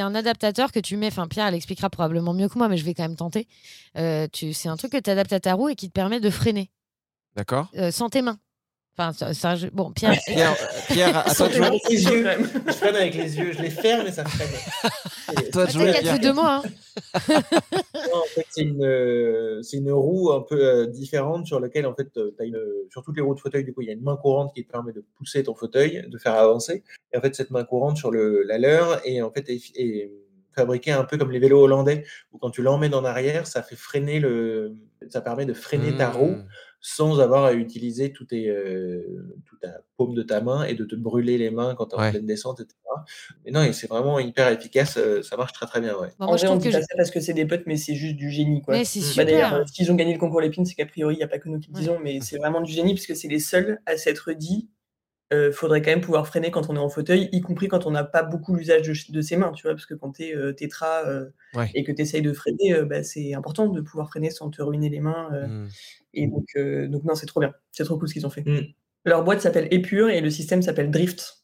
[0.00, 1.06] un adaptateur que tu mets.
[1.08, 3.46] Enfin, Pierre l'expliquera probablement mieux que moi, mais je vais quand même tenter.
[3.96, 6.20] Euh, tu- c'est un truc que tu adaptes à ta roue et qui te permet
[6.20, 6.70] de freiner
[7.36, 7.68] D'accord.
[7.76, 8.38] euh, sans tes mains.
[8.98, 10.14] Enfin, ça, ça, je- bon, Pierre.
[10.26, 10.56] Pierre,
[10.88, 11.66] Pierre, à toi de Je freine jouer.
[11.66, 12.26] avec les yeux.
[12.66, 13.52] Je freine avec les yeux.
[13.52, 14.48] Je les ferme et ça freine.
[15.28, 16.62] À toi de jouer, T'inquiète, de moi.
[16.64, 17.42] Hein.
[17.94, 21.86] Non, en fait, c'est une, euh, c'est une roue un peu euh, différente sur laquelle,
[21.86, 22.58] en fait, euh, t'as une,
[22.90, 24.64] sur toutes les roues de fauteuil, du coup, il y a une main courante qui
[24.64, 26.82] te permet de pousser ton fauteuil, de faire avancer.
[27.12, 30.10] Et en fait, cette main courante sur le, la leur est, en fait, est, est
[30.54, 33.76] fabriquée un peu comme les vélos hollandais, où quand tu l'emmènes en arrière, ça fait
[33.76, 34.74] freiner le,
[35.10, 36.46] ça permet de freiner ta roue Mmh.
[36.80, 39.02] Sans avoir à utiliser tout tes, euh,
[39.44, 41.98] toute ta paume de ta main et de te brûler les mains quand tu es
[41.98, 42.08] Ouais.
[42.08, 42.76] en pleine descente, etc.
[43.44, 46.08] Mais non, et c'est vraiment hyper efficace, euh, ça marche très très bien, ouais.
[46.18, 47.34] Bon, en moi, je vrai, on trouve dit que pas je- ça parce que c'est
[47.34, 48.74] des potes, mais c'est juste du génie quoi.
[48.74, 49.24] Mais c'est Bah, super.
[49.26, 51.38] D'ailleurs, euh, s'ils ont gagné le concours Lépine, c'est qu'a priori, il n'y a pas
[51.38, 53.80] que nous qui le disons, mais c'est vraiment du génie parce que c'est les seuls
[53.86, 54.68] à s'être dit
[55.32, 57.90] euh, faudrait quand même pouvoir freiner quand on est en fauteuil, y compris quand on
[57.90, 60.54] n'a pas beaucoup l'usage de, de ses mains, tu vois, parce que quand tu es
[60.54, 61.70] tétra euh, Ouais.
[61.74, 64.60] et que tu essayes de freiner, euh, bah, c'est important de pouvoir freiner sans te
[64.62, 65.28] ruiner les mains.
[65.32, 65.68] euh, Mmh.
[66.14, 67.52] Et donc, euh, donc, non, c'est trop bien.
[67.72, 68.42] C'est trop cool ce qu'ils ont fait.
[68.46, 68.60] Mm.
[69.04, 71.42] Leur boîte s'appelle Épure et le système s'appelle Drift.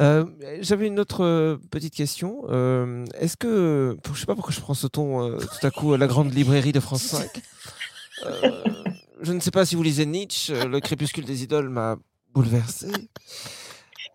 [0.00, 0.24] Euh,
[0.60, 2.42] J'avais une autre euh, petite question.
[2.48, 5.92] Euh, Est-ce que, je sais pas pourquoi je prends ce ton euh, tout à coup
[5.92, 7.28] à la grande librairie de France 5.
[8.26, 8.62] Euh,
[9.22, 10.52] je ne sais pas si vous lisez Nietzsche.
[10.54, 11.96] euh, Le crépuscule des idoles m'a
[12.34, 12.88] bouleversé.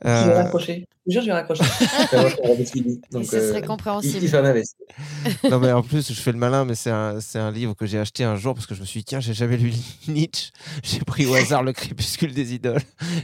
[0.04, 0.88] Je vais Euh, raccrocher.
[1.10, 1.64] Je vous jure, je vais raccrocher.
[2.44, 4.18] Ai fini, donc, ce serait euh, compréhensible.
[4.22, 7.50] Il, il non mais en plus je fais le malin mais c'est un, c'est un
[7.50, 9.56] livre que j'ai acheté un jour parce que je me suis dit tiens j'ai jamais
[9.58, 9.72] lu
[10.08, 10.52] Nietzsche.
[10.84, 12.82] J'ai pris au hasard le crépuscule des idoles.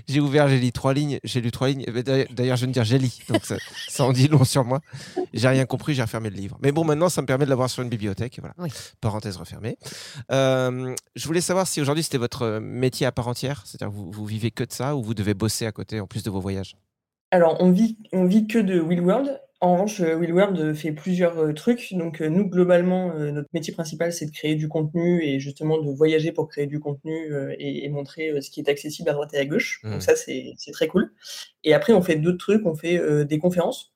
[0.07, 1.85] J'ai ouvert j'ai lu trois lignes j'ai lu trois lignes.
[2.31, 3.09] D'ailleurs je viens de dire j'ai lu.
[3.29, 3.57] Donc ça,
[3.89, 4.79] ça en dit long sur moi.
[5.33, 6.57] J'ai rien compris j'ai refermé le livre.
[6.61, 8.55] Mais bon maintenant ça me permet de l'avoir sur une bibliothèque voilà.
[8.59, 8.69] Oui.
[9.01, 9.77] parenthèse refermée.
[10.31, 13.63] Euh, je voulais savoir si aujourd'hui c'était votre métier à part entière?
[13.65, 16.07] C'est-à-dire que vous, vous vivez que de ça ou vous devez bosser à côté en
[16.07, 16.62] plus de vos voyages?
[17.33, 19.41] Alors, on vit, on vit que de Will World.
[19.59, 21.91] En revanche, euh, Will World euh, fait plusieurs euh, trucs.
[21.95, 26.31] Donc, nous, globalement, notre métier principal, c'est de créer du contenu et justement de voyager
[26.31, 29.45] pour créer du contenu et, et montrer ce qui est accessible à droite et à
[29.45, 29.81] gauche.
[29.83, 29.93] Mhm.
[29.93, 31.11] Donc, ça, c'est très cool.
[31.63, 32.67] Et après, on fait d'autres trucs.
[32.67, 33.93] On fait des conférences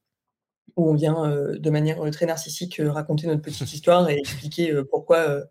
[0.77, 4.71] où on vient euh, de manière très narcissique euh, raconter notre petite histoire et expliquer
[4.71, 5.43] euh, pourquoi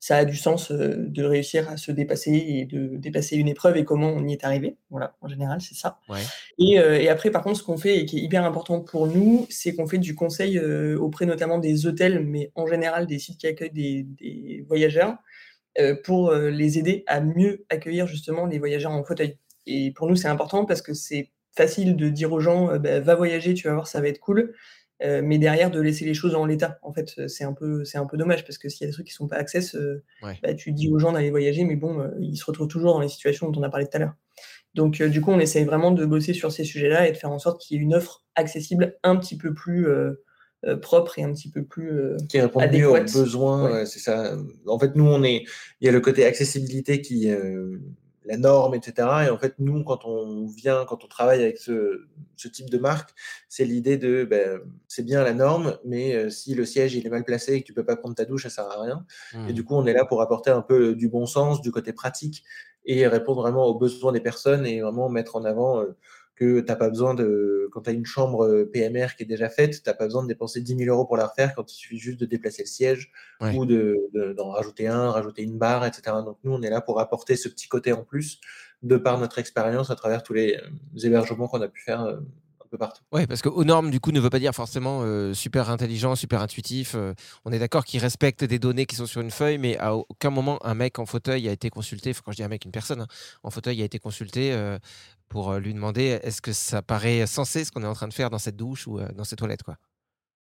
[0.00, 3.78] ça a du sens euh, de réussir à se dépasser et de dépasser une épreuve
[3.78, 4.76] et comment on y est arrivé.
[4.90, 5.98] Voilà, en général, c'est ça.
[6.08, 6.20] ouais
[6.58, 9.06] Et, euh, et après, par contre, ce qu'on fait et qui est hyper important pour
[9.06, 13.18] nous, c'est qu'on fait du conseil euh, auprès notamment des hôtels, mais en général des
[13.18, 15.16] sites qui accueillent des, des voyageurs,
[15.78, 19.38] euh, pour les aider à mieux accueillir justement les voyageurs en fauteuil.
[19.66, 23.14] Et pour nous, c'est important parce que c'est facile de dire aux gens, bah, va
[23.14, 24.54] voyager, tu vas voir, ça va être cool.
[25.02, 26.78] Euh, mais derrière de laisser les choses en l'état.
[26.82, 28.86] En fait, euh, c'est un peu, c'est un peu dommage parce que s'il y a
[28.88, 30.38] des trucs qui sont pas access, euh, Ouais.
[30.42, 33.00] bah, tu dis aux gens d'aller voyager, mais bon, euh, ils se retrouvent toujours dans
[33.00, 34.14] les situations dont on a parlé tout à l'heure.
[34.74, 37.38] Donc, du coup, on essaye vraiment de bosser sur ces sujets-là et de faire en
[37.38, 39.86] sorte qu'il y ait une offre accessible un petit peu plus
[40.82, 43.70] propre et un petit peu plus qui répond mieux aux besoins.
[43.70, 43.86] Ouais.
[43.86, 44.36] c'est ça.
[44.66, 45.44] En fait, nous, on est,
[45.80, 47.30] il y a le côté accessibilité qui,
[48.24, 49.08] la norme, etc.
[49.26, 52.06] Et en fait, nous, quand on vient, quand on travaille avec ce,
[52.36, 53.10] ce type de marque,
[53.48, 57.10] c'est l'idée de, ben, c'est bien la norme, mais euh, si le siège il est
[57.10, 59.06] mal placé et que tu peux pas prendre ta douche, ça sert à rien.
[59.34, 59.48] Mmh.
[59.48, 61.92] Et du coup, on est là pour apporter un peu du bon sens, du côté
[61.92, 62.44] pratique
[62.86, 65.96] et répondre vraiment aux besoins des personnes et vraiment mettre en avant euh,
[66.36, 69.26] que tu n'as pas besoin de, quand tu as une chambre euh, PMR qui est
[69.26, 71.72] déjà faite, tu n'as pas besoin de dépenser 10 000 euros pour la refaire quand
[71.72, 73.56] il suffit juste de déplacer le siège Ouais.
[73.56, 76.02] ou de, de- d'en rajouter un, rajouter une barre, etc.
[76.24, 78.40] Donc nous, on est là pour apporter ce petit côté en plus
[78.82, 82.16] de par notre expérience à travers tous les, euh, hébergements qu'on a pu faire euh,
[82.74, 83.02] peu partout.
[83.12, 86.16] Ouais, parce que aux normes, du coup, ne veut pas dire forcément euh, super intelligent,
[86.16, 86.94] super intuitif.
[86.96, 87.14] euh,
[87.44, 90.30] on est d'accord qu'il respecte des données qui sont sur une feuille, mais à aucun
[90.30, 92.10] moment un mec en fauteuil a été consulté.
[92.10, 93.06] Enfin, quand je dis un mec, une personne hein,
[93.44, 94.78] en fauteuil a été consulté euh,
[95.28, 98.30] pour lui demander est-ce que ça paraît sensé ce qu'on est en train de faire
[98.30, 99.76] dans cette douche ou euh, dans ces toilettes, quoi.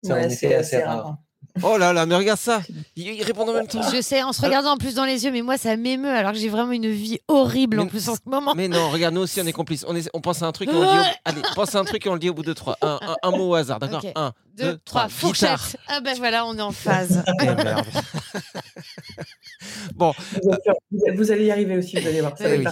[0.03, 1.03] Ça, Ouais, c'est assez assez rare.
[1.05, 1.17] rare.
[1.61, 2.61] Oh là là, mais regarde ça
[2.95, 3.81] Ils, répondent en même temps.
[3.93, 6.31] Je sais, en se regardant en plus dans les yeux, mais moi ça m'émeut alors
[6.31, 8.53] que j'ai vraiment une vie horrible en plus en ce moment.
[8.55, 9.85] Mais non, regarde, nous aussi on est complices.
[9.87, 11.09] On, est- on pense à un truc et on le dit.
[11.09, 11.13] Au...
[11.25, 12.77] Allez, pense à un truc et on le dit au bout de trois.
[12.81, 14.11] Un, un- un mot au hasard, d'accord Ok.
[14.15, 15.07] Un, Deux, deux, trois.
[15.07, 15.59] trois, Guitare.
[15.59, 15.79] fourchette.
[15.87, 17.23] Ah ben voilà, on est en phase.
[17.41, 17.85] Eh, merde.
[19.95, 20.13] bon,
[21.15, 22.37] Vous, allez y arriver aussi, vous allez voir.
[22.37, 22.65] Ça Eh oui.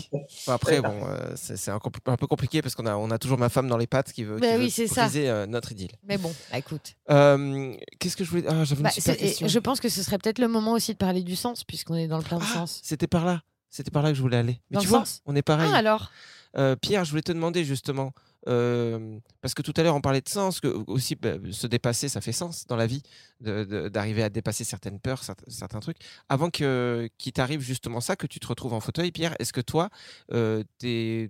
[0.48, 3.68] après, bon, euh, c'est un, peu compliqué parce qu'on a, on a toujours ma femme
[3.68, 5.08] dans les pattes qui veut, qui Bah veut oui, ça.
[5.16, 5.92] euh, notre idylle.
[6.04, 6.96] Mais bon, bah, écoute.
[7.10, 8.44] Euh, Qu'est-ce que je voulais.
[8.48, 9.48] Ah, j'avais une Bah, super question.
[9.48, 12.08] je pense que ce serait peut-être le moment aussi de parler du sens, puisqu'on est
[12.08, 12.80] dans le plein de Ah, sens.
[12.84, 13.42] C'était par là.
[13.70, 14.60] C'était par là que je voulais aller.
[14.70, 15.22] Mais Dans tu le vois, sens?
[15.26, 15.70] on est pareil.
[15.74, 16.12] Ah alors?
[16.58, 18.12] Euh, Pierre, je voulais te demander justement,
[18.46, 22.22] parce que tout à l'heure on parlait de sens, que aussi bah, se dépasser, ça
[22.22, 23.04] fait sens dans la vie,
[23.40, 25.98] d'arriver à dépasser certaines peurs, certains, trucs.
[26.30, 29.90] Avant qu'il t'arrive justement ça, que tu te retrouves en fauteuil, Pierre, est-ce que toi,
[30.32, 31.30] euh, es,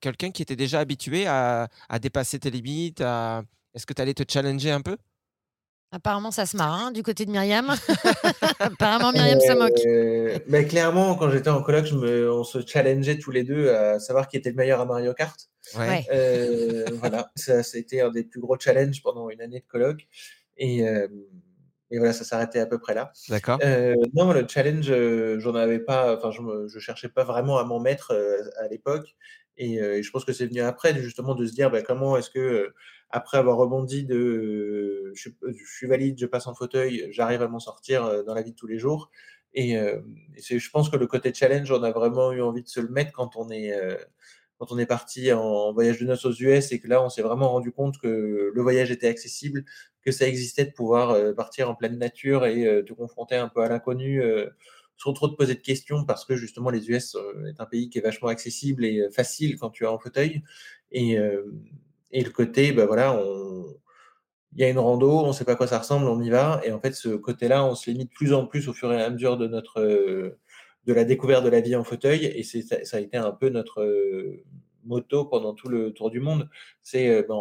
[0.00, 3.00] quelqu'un qui était déjà habitué à, à dépasser tes limites.
[3.00, 4.96] Est-ce que tu allais te challenger un peu?
[5.94, 7.68] Apparemment, ça se marre hein, du côté de Myriam.
[8.58, 10.42] Apparemment, Myriam se moque.
[10.48, 13.98] Mais clairement, quand j'étais en coloc, je me, on se challengeait tous les deux à
[14.00, 15.38] savoir qui était le meilleur à Mario Kart.
[15.78, 16.06] Ouais.
[16.10, 19.66] Euh, voilà, ça, ça a été un des plus gros challenges pendant une année de
[19.66, 20.08] coloc.
[20.56, 21.08] Et, euh,
[21.90, 23.12] et voilà, ça s'arrêtait à peu près là.
[23.28, 23.58] D'accord.
[23.62, 24.90] Euh, non, le challenge,
[25.40, 28.68] j'en avais pas, enfin, je, me, je cherchais pas vraiment à m'en mettre euh, à
[28.68, 29.14] l'époque.
[29.58, 32.30] Et, et je pense que c'est venu après, justement, de se dire bah, comment est-ce
[32.30, 32.72] que,
[33.10, 37.60] après avoir rebondi de je, je suis valide, je passe en fauteuil, j'arrive à m'en
[37.60, 39.10] sortir dans la vie de tous les jours.
[39.54, 42.80] Et, et je pense que le côté challenge, on a vraiment eu envie de se
[42.80, 43.70] le mettre quand on est,
[44.58, 47.22] quand on est parti en voyage de noces aux US et que là, on s'est
[47.22, 49.64] vraiment rendu compte que le voyage était accessible,
[50.02, 53.68] que ça existait de pouvoir partir en pleine nature et te confronter un peu à
[53.68, 54.22] l'inconnu
[55.02, 57.90] sans trop te poser de questions parce que justement les US euh, est un pays
[57.90, 60.42] qui est vachement accessible et euh, facile quand tu es en fauteuil.
[60.92, 61.42] Et, euh,
[62.12, 63.66] et le côté, bah voilà, on,
[64.52, 66.30] il y a une rando, on ne sait pas à quoi ça ressemble, on y
[66.30, 66.60] va.
[66.64, 69.02] Et en fait, ce côté-là, on se limite de plus en plus au fur et
[69.02, 69.80] à mesure de notre
[70.84, 72.26] de la découverte de la vie en fauteuil.
[72.26, 73.84] Et c'est ça, a été un peu notre
[74.84, 76.48] motto pendant tout le tour du monde.
[76.82, 77.40] C'est ben,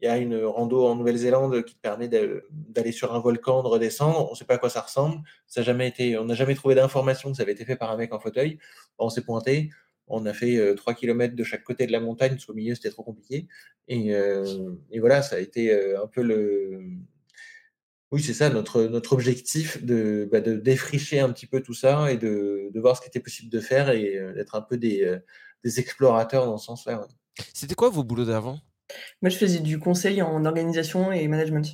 [0.00, 3.68] il y a une rando en Nouvelle-Zélande qui te permet d'aller sur un volcan, de
[3.68, 4.28] redescendre.
[4.28, 5.22] On ne sait pas à quoi ça ressemble.
[5.46, 7.96] Ça jamais été, on n'a jamais trouvé d'information que ça avait été fait par un
[7.96, 8.58] mec en fauteuil.
[8.98, 9.70] On s'est pointé.
[10.06, 12.74] On a fait euh, 3 km de chaque côté de la montagne, parce qu'au milieu,
[12.74, 13.46] c'était trop compliqué.
[13.88, 16.80] Et, euh, voilà, ça a été euh, un peu le.
[18.10, 22.10] Oui, c'est ça, notre, notre objectif de, bah, de défricher un petit peu tout ça
[22.10, 24.78] et de, de voir ce qui était possible de faire et euh, d'être un peu
[24.78, 25.18] des, euh,
[25.62, 27.06] des explorateurs dans ce sens-là.
[27.52, 28.60] C'était quoi vos boulots d'avant?
[29.22, 31.66] Moi, je faisais du conseil en organisation et management.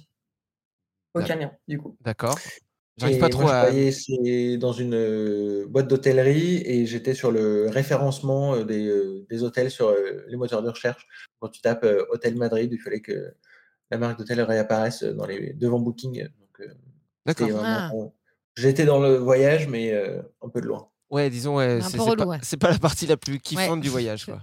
[1.14, 1.96] Aucun lien, du coup.
[2.00, 2.38] D'accord.
[2.96, 3.62] J'arrive Et pas moi, trop je à.
[3.62, 9.26] travaillais c'est dans une euh, boîte d'hôtellerie et j'étais sur le référencement euh, des, euh,
[9.28, 9.92] des hôtels sur
[10.28, 11.06] les moteurs de recherche.
[11.40, 13.34] Quand tu tapes Hôtel Madrid, il fallait que
[13.90, 16.22] la marque d'hôtel réapparaisse dans les devant Booking.
[16.22, 16.68] Donc,
[17.26, 17.48] D'accord.
[17.62, 17.88] Ah.
[17.88, 18.14] vraiment-
[18.56, 20.88] J'étais dans le voyage, mais un peu de loin.
[21.10, 22.38] Ouais, disons, ouais, Un c'est peu c'est relou, pas, ouais.
[22.42, 24.40] c'est pas la partie la plus kiffante du voyage, quoi.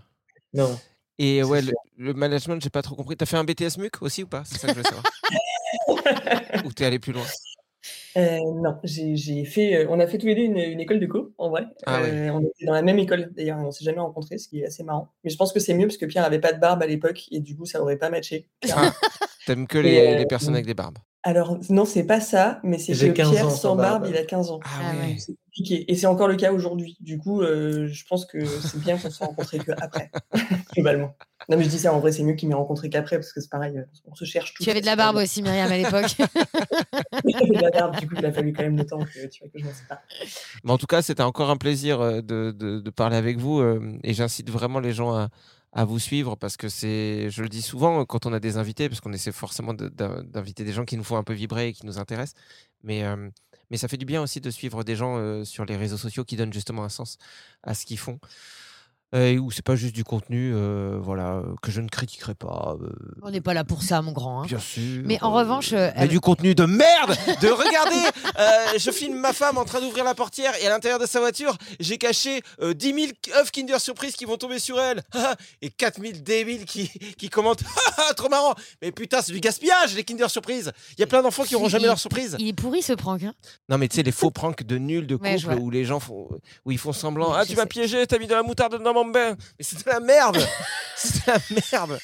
[0.53, 0.77] Non.
[1.23, 1.61] Et ouais,
[1.97, 3.15] le, management, j'ai pas trop compris.
[3.15, 4.41] T'as fait un BTS MUC aussi ou pas?
[4.43, 5.03] C'est ça que je veux savoir.
[6.65, 7.21] ou t'es allé plus loin?
[8.17, 9.75] Euh, non, j'ai fait.
[9.75, 11.67] euh, on a fait tous les deux une, une école de co, en vrai.
[11.85, 12.09] Ah ouais.
[12.09, 14.65] Euh, on était dans la même école, d'ailleurs, on s'est jamais rencontrés, ce qui est
[14.65, 15.13] assez marrant.
[15.23, 17.25] Mais je pense que c'est mieux parce que Pierre avait pas de barbe à l'époque
[17.29, 18.49] et du coup, ça aurait pas matché.
[18.71, 18.91] Ah,
[19.45, 22.93] T'aimes que euh, les personnes avec des barbes Alors, non, c'est pas ça, mais c'est
[22.93, 24.13] que 15 Pierre ans sans barbe, barbe.
[24.13, 24.59] il a 15 ans.
[24.63, 25.17] Ah Ah ouais.
[25.19, 25.91] C'est compliqué.
[25.91, 26.97] Et c'est encore le cas aujourd'hui.
[26.99, 30.09] Du coup, euh, je pense que c'est bien qu'on se soit rencontrés que après,
[30.73, 31.15] globalement.
[31.47, 33.39] Non, mais je dis ça, en vrai, c'est mieux qu'il m'ait rencontré qu'après, parce que
[33.41, 34.63] c'est pareil, euh, on se cherche tout.
[34.63, 36.15] Tu avais de la barbe aussi, Myriam, à l'époque.
[37.23, 39.49] de la barbe, du coup, il a fallu quand même le temps que, tu vois,
[39.53, 39.99] que je m'en sépare.
[40.63, 43.59] Mais en tout cas, c'était encore un plaisir euh, de, de- de parler avec vous
[43.59, 45.29] euh, et j'incite vraiment les gens à,
[45.73, 48.89] à vous suivre parce que c'est, je le dis souvent quand on a des invités,
[48.89, 51.85] parce qu'on essaie forcément d'inviter des gens qui nous font un peu vibrer et qui
[51.85, 52.41] nous intéressent,
[52.83, 53.29] mais, euh,
[53.69, 56.25] mais ça fait du bien aussi de suivre des gens euh, sur les réseaux sociaux
[56.25, 57.17] qui donnent justement un sens
[57.63, 58.19] à ce qu'ils font.
[59.13, 62.77] Et où c'est pas juste du contenu euh, voilà, euh, que je ne critiquerai pas.
[62.81, 62.89] euh,
[63.21, 64.43] On n'est pas là pour ça, mon grand.
[64.43, 64.45] hein.
[64.47, 65.01] Bien sûr.
[65.05, 69.57] Mais en revanche, euh, Mais du contenu de merde De regarder Je filme ma femme
[69.57, 72.93] en train d'ouvrir la portière et à l'intérieur de sa voiture, j'ai caché euh, 10
[72.93, 73.07] 000
[73.41, 75.01] œufs Kinder Surprise qui vont tomber sur elle
[75.61, 76.87] et 4 000 débiles qui,
[77.17, 77.63] qui commentent
[78.15, 81.43] Trop marrant Mais putain, c'est du gaspillage, les Kinder Surprise Il y a plein d'enfants
[81.43, 83.23] qui n'auront jamais il- leur surprise Il est pourri ce prank.
[83.23, 83.33] hein.
[83.67, 86.29] Non, mais tu sais, les faux pranks de nuls de couple où les gens font,
[86.65, 89.00] où ils font semblant Ah, tu m'as piégé, t'as mis de la moutarde dans mon
[89.05, 90.37] Mais c'est de la merde
[90.95, 91.39] C'est de la
[91.71, 91.99] merde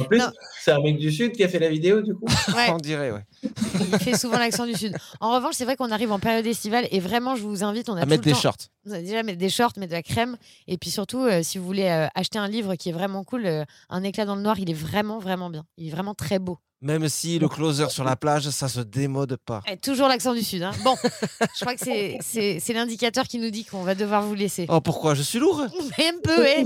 [0.00, 0.22] En plus,
[0.62, 2.26] c'est un mec du Sud qui a fait la vidéo, du coup.
[2.54, 2.68] Ouais.
[2.72, 3.24] On dirait, ouais.
[3.42, 4.96] Il fait souvent l'accent du Sud.
[5.20, 7.88] En revanche, c'est vrai qu'on arrive en période estivale et vraiment, je vous invite.
[7.88, 8.56] On a À tout mettre le des temps- shorts.
[8.84, 10.36] Vous allez déjà mettre des shorts, mettre de la crème.
[10.66, 13.46] Et puis surtout, euh, si vous voulez euh, acheter un livre qui est vraiment cool,
[13.46, 15.64] euh, Un éclat dans le noir, il est vraiment, vraiment bien.
[15.76, 16.58] Il est vraiment très beau.
[16.82, 19.60] Même si le closer sur la plage, ça se démode pas.
[19.70, 20.62] Et toujours l'accent du Sud.
[20.62, 20.72] hein.
[20.82, 24.34] Bon, je crois que c'est- c'est c'est l'indicateur qui nous dit qu'on va devoir vous
[24.34, 24.64] laisser.
[24.70, 25.14] Oh, pourquoi?
[25.14, 25.66] Je suis lourd?
[25.98, 26.64] Mais un peu, ouais.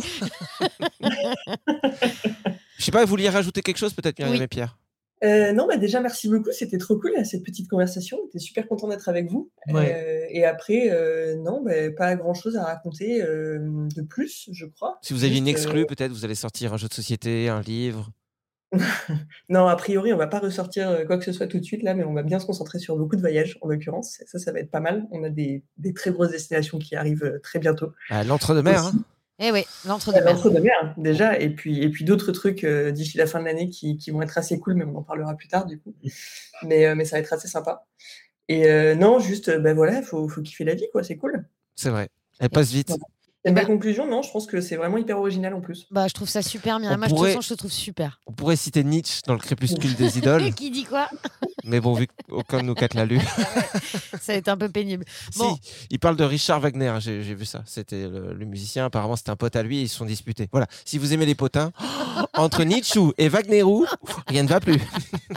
[2.79, 4.43] Je sais pas, vous vouliez rajouter quelque chose peut-être, Myriam Oui.
[4.45, 4.79] et Pierre?
[5.23, 6.51] Euh, non, bah déjà, merci beaucoup.
[6.53, 8.19] C'était trop cool, cette petite conversation.
[8.27, 9.51] J'étais super content d'être avec vous.
[9.69, 9.95] Ouais.
[9.97, 13.59] Euh, et après, euh, non, bah, pas grand-chose à raconter euh,
[13.97, 14.99] de plus, je crois.
[15.03, 17.63] Si vous aviez une exclue, euh, peut-être vous allez sortir un jeu de société, un
[17.63, 18.11] livre.
[19.49, 21.83] Non, a priori, on va pas ressortir euh, quoi que ce soit tout de suite,
[21.83, 24.19] là, mais on va bien se concentrer sur beaucoup de voyages, en l'occurrence.
[24.27, 25.07] Ça, ça va être pas mal.
[25.11, 27.93] On a des, des très grosses destinations qui arrivent euh, très bientôt.
[28.11, 28.85] Ah, L'entre-deux-mer.
[28.85, 28.93] Hein.
[29.41, 30.33] Eh oui, l'entre-deux-mer.
[30.33, 33.97] L'entre-deux-mer, déjà, et puis, et puis d'autres trucs euh, d'ici la fin de l'année qui,
[33.97, 35.95] qui vont être assez cool, mais on en parlera plus tard, du coup.
[36.63, 37.85] Mais, euh, mais ça va être assez sympa.
[38.49, 41.47] Et euh, non, juste, ben voilà, faut, faut kiffer la vie, quoi, c'est cool.
[41.75, 42.09] C'est vrai.
[42.39, 42.95] Elle passe vite.
[43.47, 45.87] Et ma conclusion, non, je pense que c'est vraiment hyper original en plus.
[45.91, 46.95] Bah, je trouve ça super, Myriam.
[46.95, 48.19] On Moi, je, pourrait- te sens, je te trouve super.
[48.27, 51.09] On pourrait citer Nietzsche dans le crépuscule des idoles, qui dit quoi?
[51.63, 53.21] Mais bon, vu qu'aucun de nous quatre l'a lu.
[54.21, 55.05] Ça va être un peu pénible.
[55.37, 57.63] Bon, Si, il parle de Richard Wagner, j'ai vu ça.
[57.67, 60.49] C'était le, le musicien, apparemment c'était un pote à lui, ils se sont disputés.
[60.51, 61.73] Voilà, si vous aimez les potins,
[62.35, 63.87] entre Nietzsche et Wagnerou,
[64.27, 64.81] rien ne va plus.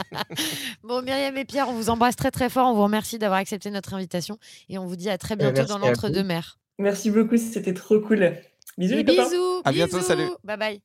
[0.82, 2.68] bon, Myriam et Pierre, on vous embrasse très très fort.
[2.68, 4.38] On vous remercie d'avoir accepté notre invitation
[4.68, 5.86] et on vous dit à très bientôt merci dans à vous.
[5.88, 6.58] l'entre-deux-mer.
[6.78, 8.34] Merci beaucoup, c'était trop cool.
[8.76, 9.24] Bisous, les copains.
[9.24, 9.62] bisous.
[9.64, 10.06] À bientôt, bisous.
[10.08, 10.28] salut.
[10.44, 10.80] Bye bye.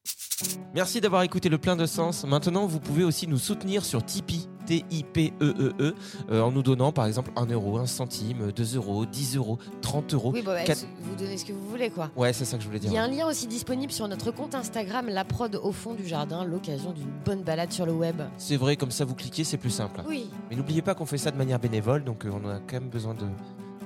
[0.74, 2.26] Merci d'avoir écouté le plein de sens.
[2.26, 5.94] Maintenant, vous pouvez aussi nous soutenir sur Tipeee, T-I-P-E-E-E, E,
[6.32, 10.16] euh, en nous donnant par exemple 1 euro, 1 centime, 2 euros, 10 euros, 30
[10.16, 10.32] euros.
[10.34, 12.10] Oui, bah, bah, quatre- vous donnez ce que vous voulez, quoi.
[12.16, 12.90] Ouais, c'est ça que je voulais dire.
[12.90, 15.94] Il y a un lien aussi disponible sur notre compte Instagram, la prod au fond
[15.94, 18.20] du jardin, l'occasion d'une bonne balade sur le web.
[18.40, 20.02] C'est vrai, comme ça vous cliquez, c'est plus simple.
[20.08, 20.32] Oui.
[20.50, 22.90] Mais n'oubliez pas qu'on fait ça de manière bénévole, donc euh, on a quand même
[22.90, 23.26] besoin de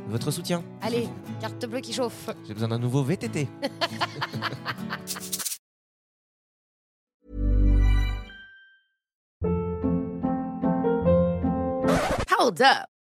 [0.07, 0.63] votre soutien.
[0.81, 1.07] Allez,
[1.39, 2.29] carte bleue qui chauffe.
[2.47, 3.47] J'ai besoin d'un nouveau VTT.
[12.39, 12.96] Hold up.